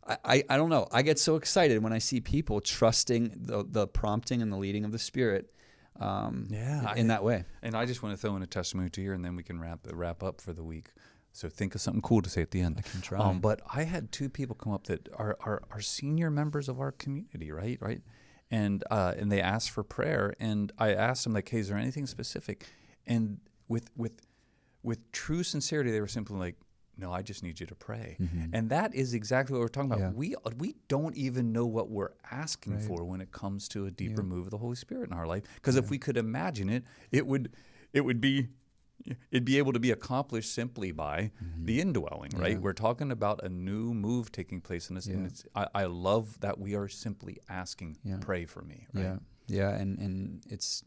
I, 0.07 0.43
I, 0.49 0.57
don't 0.57 0.69
know. 0.69 0.87
I 0.91 1.01
get 1.01 1.17
so 1.17 1.35
excited 1.35 1.81
when 1.81 1.91
I 1.91 1.97
see 1.97 2.21
people 2.21 2.61
trusting 2.61 3.31
the 3.35 3.65
the 3.67 3.87
prompting 3.87 4.41
and 4.41 4.51
the 4.51 4.57
leading 4.57 4.85
of 4.85 4.91
the 4.91 4.99
Spirit. 4.99 5.51
Um, 5.99 6.47
Yeah, 6.49 6.93
in 6.95 7.09
I- 7.09 7.15
that 7.15 7.23
way. 7.23 7.45
And 7.63 7.75
I 7.75 7.85
just 7.85 8.03
want 8.03 8.13
to 8.15 8.21
throw 8.21 8.35
in 8.35 8.43
a 8.43 8.47
testimony 8.47 8.89
to 8.91 9.01
here, 9.01 9.13
and 9.13 9.23
then 9.25 9.35
we 9.35 9.43
can 9.43 9.59
wrap 9.59 9.79
wrap 9.91 10.21
up 10.23 10.41
for 10.41 10.53
the 10.53 10.63
week. 10.63 10.91
So 11.31 11.49
think 11.49 11.75
of 11.75 11.81
something 11.81 12.01
cool 12.01 12.21
to 12.21 12.29
say 12.29 12.41
at 12.41 12.51
the 12.51 12.61
end. 12.61 12.75
I 12.77 12.81
can 12.81 13.01
try. 13.01 13.19
Um, 13.19 13.39
but 13.39 13.61
I 13.73 13.83
had 13.83 14.11
two 14.11 14.29
people 14.29 14.55
come 14.55 14.71
up 14.71 14.85
that 14.85 15.09
are, 15.15 15.35
are, 15.41 15.63
are 15.69 15.81
senior 15.81 16.31
members 16.31 16.69
of 16.69 16.79
our 16.79 16.93
community, 16.93 17.51
right? 17.51 17.77
Right. 17.81 18.01
And 18.49 18.83
uh, 18.91 19.15
and 19.17 19.31
they 19.31 19.41
asked 19.41 19.71
for 19.71 19.83
prayer, 19.83 20.33
and 20.39 20.71
I 20.77 20.93
asked 20.93 21.23
them 21.23 21.33
like, 21.33 21.49
"Hey, 21.49 21.59
is 21.59 21.67
there 21.69 21.77
anything 21.77 22.05
specific?" 22.05 22.67
And 23.07 23.39
with 23.67 23.89
with 23.97 24.21
with 24.83 25.11
true 25.11 25.43
sincerity, 25.43 25.91
they 25.91 25.99
were 25.99 26.07
simply 26.07 26.37
like, 26.37 26.55
"No, 26.97 27.11
I 27.11 27.21
just 27.21 27.43
need 27.43 27.59
you 27.59 27.65
to 27.67 27.75
pray." 27.75 28.17
And 28.53 28.69
that 28.69 28.93
is 28.95 29.13
exactly 29.13 29.53
what 29.53 29.61
we're 29.61 29.67
talking 29.67 29.91
about. 29.91 30.13
Mm-hmm. 30.13 30.23
Yeah. 30.23 30.39
We 30.57 30.69
we 30.69 30.75
don't 30.87 31.15
even 31.15 31.51
know 31.51 31.65
what 31.65 31.89
we're 31.89 32.13
asking 32.31 32.79
for 32.79 33.03
when 33.03 33.21
it 33.21 33.31
comes 33.31 33.67
to 33.69 33.85
a 33.85 33.91
deeper 33.91 34.23
move 34.23 34.45
of 34.47 34.51
the 34.51 34.57
Holy 34.57 34.75
Spirit 34.75 35.09
in 35.09 35.13
our 35.17 35.27
life. 35.27 35.43
Because 35.55 35.75
if 35.75 35.89
we 35.89 35.97
could 35.97 36.17
imagine 36.17 36.69
it, 36.69 36.83
it 37.11 37.25
would 37.27 37.51
it 37.93 38.01
would 38.01 38.19
be 38.21 38.47
it'd 39.29 39.45
be 39.45 39.57
able 39.57 39.73
to 39.73 39.79
be 39.79 39.91
accomplished 39.91 40.51
simply 40.53 40.91
by 40.91 41.31
Mm-hmm. 41.43 41.65
the 41.65 41.81
indwelling, 41.81 42.31
right? 42.35 42.59
We're 42.59 42.73
talking 42.73 43.11
about 43.11 43.43
a 43.43 43.49
new 43.49 43.93
move 43.93 44.31
taking 44.31 44.61
place 44.61 44.89
in 44.89 44.95
this, 44.95 45.05
and 45.07 45.27
it's, 45.27 45.45
I, 45.53 45.67
I 45.75 45.85
love 45.85 46.39
that 46.39 46.59
we 46.59 46.75
are 46.75 46.87
simply 46.87 47.37
asking, 47.49 47.97
Yeah. 48.03 48.17
"Pray 48.21 48.45
for 48.45 48.61
me." 48.63 48.87
Right? 48.93 49.03
Yeah. 49.03 49.17
Yeah. 49.47 49.69
And 49.81 49.99
and 49.99 50.41
it's. 50.49 50.83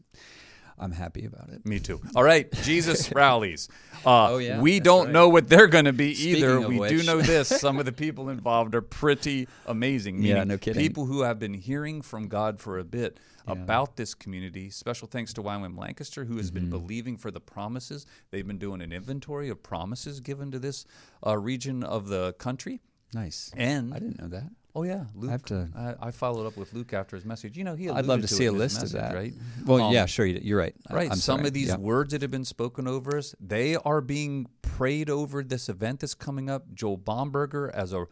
I'm 0.79 0.91
happy 0.91 1.25
about 1.25 1.49
it. 1.49 1.65
Me 1.65 1.79
too. 1.79 1.99
All 2.15 2.23
right, 2.23 2.51
Jesus 2.63 3.11
rallies. 3.15 3.67
Uh, 4.05 4.31
Oh, 4.31 4.37
yeah, 4.37 4.61
we 4.61 4.79
don't 4.79 5.05
right. 5.07 5.13
know 5.13 5.27
what 5.29 5.49
they're 5.49 5.67
going 5.67 5.85
to 5.85 5.93
be 5.93 6.13
Speaking 6.15 6.35
either. 6.37 6.59
We 6.67 6.87
do 6.87 7.03
know 7.03 7.21
this: 7.21 7.49
some 7.49 7.79
of 7.79 7.85
the 7.85 7.91
people 8.05 8.29
involved 8.29 8.73
are 8.75 8.81
pretty 8.81 9.47
amazing. 9.67 10.23
Yeah, 10.23 10.43
no 10.45 10.57
kidding. 10.57 10.81
People 10.81 11.05
who 11.05 11.23
have 11.23 11.37
been 11.39 11.53
hearing 11.53 12.01
from 12.01 12.27
God 12.27 12.59
for 12.59 12.79
a 12.79 12.83
bit 12.83 13.19
about 13.47 13.95
this 13.97 14.13
community. 14.13 14.69
Special 14.69 15.07
thanks 15.07 15.33
to 15.33 15.41
YWAM 15.41 15.77
Lancaster, 15.77 16.23
who 16.25 16.37
has 16.37 16.51
Mm-hmm. 16.51 16.59
been 16.59 16.69
believing 16.69 17.17
for 17.17 17.31
the 17.31 17.39
promises. 17.41 18.05
They've 18.31 18.45
been 18.47 18.59
doing 18.59 18.81
an 18.81 18.93
inventory 18.93 19.49
of 19.49 19.61
promises 19.63 20.19
given 20.19 20.51
to 20.51 20.59
this 20.59 20.85
uh, 21.25 21.35
region 21.37 21.83
of 21.83 22.07
the 22.09 22.33
country. 22.33 22.79
Nice. 23.13 23.51
And 23.57 23.91
I 23.93 23.97
didn't 23.99 24.19
know 24.21 24.27
that. 24.27 24.49
Oh 24.75 24.83
yeah, 24.83 25.05
Luke. 25.15 25.31
have 25.31 25.43
to- 25.45 25.67
I, 25.75 26.07
I 26.07 26.11
followed 26.11 26.45
up 26.47 26.57
with 26.57 26.73
Luke 26.73 26.93
after 26.93 27.15
his 27.15 27.25
message. 27.25 27.57
You 27.57 27.63
know, 27.63 27.75
he. 27.75 27.89
I'd 27.89 28.05
love 28.05 28.19
alluded 28.19 28.29
to 28.29 28.35
see 28.35 28.45
a 28.45 28.51
list 28.51 28.83
of 28.83 28.91
that. 28.93 29.13
right? 29.15 29.33
Well, 29.65 29.81
Um, 29.85 29.93
yeah, 29.93 30.05
sure. 30.05 30.25
you- 30.25 30.39
You're 30.41 30.59
right. 30.59 30.75
Right. 30.89 31.09
I'm 31.11 31.17
Some 31.17 31.37
sorry. 31.39 31.47
of 31.47 31.53
these 31.53 31.67
Yeah. 31.69 31.77
words 31.77 32.11
that 32.11 32.21
have 32.21 32.31
been 32.31 32.45
spoken 32.45 32.87
over 32.87 33.17
us, 33.17 33.35
they 33.39 33.75
are 33.75 34.01
being 34.01 34.47
prayed 34.61 35.09
over 35.09 35.43
this 35.43 35.69
event 35.69 35.99
that's 36.01 36.13
coming 36.15 36.49
up. 36.49 36.73
Joel 36.73 36.97
Bomberger, 36.97 37.69
as 37.71 37.93
a 37.93 38.05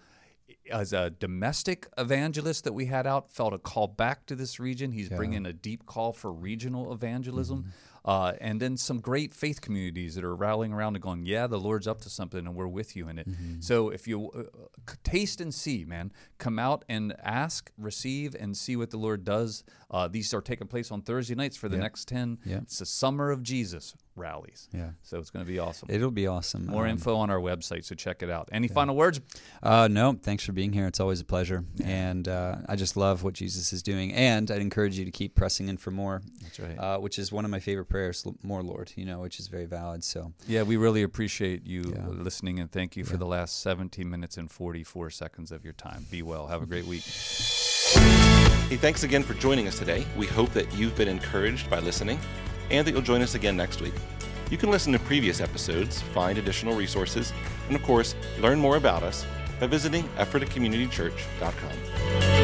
as 0.72 0.94
a 0.94 1.10
domestic 1.10 1.88
evangelist 1.98 2.64
that 2.64 2.74
we 2.74 2.86
had 2.86 3.08
out, 3.08 3.32
felt 3.32 3.54
a 3.54 3.58
call 3.58 3.88
back 3.88 4.26
to 4.28 4.36
this 4.36 4.60
region. 4.60 4.92
He's 4.92 5.10
bringing 5.10 5.46
a 5.46 5.54
deep 5.54 5.86
call 5.86 6.14
for 6.14 6.32
regional 6.32 6.94
evangelism. 6.94 7.60
Mm-hmm. 7.60 7.70
Uh, 8.06 8.32
and 8.40 8.62
then 8.62 8.78
some 8.78 9.02
great 9.02 9.34
faith 9.34 9.60
communities 9.60 10.16
that 10.16 10.24
are 10.24 10.36
rallying 10.36 10.72
around 10.72 10.96
and 10.96 11.04
going, 11.04 11.26
yeah, 11.26 11.46
the 11.46 11.60
Lord's 11.60 11.88
up 11.88 12.00
to 12.02 12.10
something 12.10 12.40
and 12.40 12.56
we're 12.56 12.66
with 12.66 12.96
you 12.96 13.10
in 13.10 13.20
it. 13.20 13.30
Mm-hmm. 13.30 13.60
So 13.60 13.90
if 13.90 14.08
you 14.08 14.32
uh, 14.32 14.94
taste 15.04 15.42
and 15.42 15.54
see, 15.54 15.84
man, 15.84 16.14
come 16.38 16.58
out 16.58 16.86
and 16.88 17.14
ask, 17.22 17.70
receive, 17.78 18.34
and 18.34 18.56
see 18.56 18.78
what 18.78 18.92
the 18.92 18.98
Lord 18.98 19.26
does. 19.26 19.66
Uh, 19.92 20.08
these 20.08 20.34
are 20.34 20.42
taking 20.42 20.68
place 20.68 20.90
on 20.90 21.02
Thursday 21.02 21.36
nights 21.36 21.58
for 21.58 21.68
the 21.68 21.76
next 21.76 22.08
10. 22.08 22.40
Yeah. 22.46 22.58
It's 22.58 22.80
the 22.80 22.86
Summer 22.86 23.30
of 23.30 23.44
Jesus 23.44 23.94
rallies. 24.18 24.68
Yeah. 24.74 24.90
So 25.04 25.20
it's 25.20 25.30
going 25.30 25.46
to 25.46 25.52
be 25.52 25.60
awesome. 25.60 25.90
It'll 25.92 26.12
be 26.12 26.28
awesome. 26.28 26.66
More 26.66 26.86
Um, 26.86 26.92
info 26.92 27.16
on 27.16 27.30
our 27.30 27.40
website, 27.40 27.86
so 27.86 27.96
check 27.96 28.24
it 28.24 28.30
out. 28.30 28.50
Any 28.52 28.68
final 28.68 28.96
words? 28.96 29.22
Uh, 29.64 29.88
no, 29.90 30.18
thanks 30.22 30.44
for 30.44 30.52
being 30.52 30.74
here. 30.74 30.88
It's 30.88 31.00
always 31.00 31.22
a 31.22 31.26
pleasure, 31.26 31.64
and 31.84 32.28
uh, 32.28 32.58
I 32.68 32.76
just 32.76 32.98
love 32.98 33.24
what 33.24 33.34
Jesus 33.34 33.72
is 33.74 33.84
doing. 33.84 34.14
And 34.14 34.50
I'd 34.52 34.62
encourage 34.62 34.98
you 34.98 35.06
to 35.06 35.12
keep 35.12 35.36
pressing 35.36 35.70
in 35.70 35.78
for 35.78 35.92
more. 35.92 36.22
That's 36.42 36.60
right. 36.60 36.78
Uh, 36.78 36.98
which 37.00 37.20
is 37.20 37.32
one 37.32 37.46
of 37.46 37.52
my 37.52 37.60
favorite 37.60 37.86
prayers, 37.86 38.26
more 38.44 38.64
Lord. 38.64 38.92
You 38.96 39.06
know, 39.06 39.20
which 39.20 39.40
is 39.40 39.48
very 39.48 39.66
valid. 39.66 40.04
So 40.04 40.34
Yeah, 40.48 40.64
we 40.64 40.78
really 40.78 41.04
appreciate 41.04 41.66
you 41.66 41.94
Yeah. 41.96 42.08
listening 42.08 42.60
and 42.60 42.72
thank 42.72 42.96
you 42.98 43.04
for 43.04 43.18
the 43.18 43.26
last 43.26 43.62
17 43.62 44.10
minutes 44.10 44.38
and 44.38 44.50
44 44.52 45.10
seconds 45.10 45.52
of 45.52 45.64
your 45.64 45.74
time. 45.74 46.06
Be 46.12 46.22
well. 46.22 46.48
Have 46.48 46.62
a 46.64 46.66
great 46.66 46.86
week. 46.86 47.04
Hey, 48.70 48.76
thanks 48.76 49.04
again 49.04 49.24
for 49.24 49.34
joining 49.36 49.68
us 49.68 49.78
today. 49.80 50.06
We 50.18 50.26
hope 50.28 50.52
that 50.52 50.74
you've 50.76 50.96
been 50.96 51.08
encouraged 51.08 51.70
by 51.70 51.80
listening 51.80 52.20
and 52.70 52.86
that 52.86 52.92
you'll 52.92 53.02
join 53.02 53.22
us 53.22 53.36
again 53.36 53.58
next 53.58 53.82
week. 53.82 53.94
You 54.50 54.58
can 54.58 54.72
listen 54.72 54.94
to 54.94 55.00
previous 55.00 55.42
episodes, 55.42 56.02
find 56.02 56.38
additional 56.38 56.76
resources, 56.76 57.34
and 57.68 57.76
of 57.76 57.84
course, 57.84 58.16
learn 58.40 58.60
more 58.60 58.78
about 58.78 59.04
us 59.04 59.26
by 59.60 59.68
visiting 59.68 60.04
ephratacommunitychurch.com. 60.18 62.37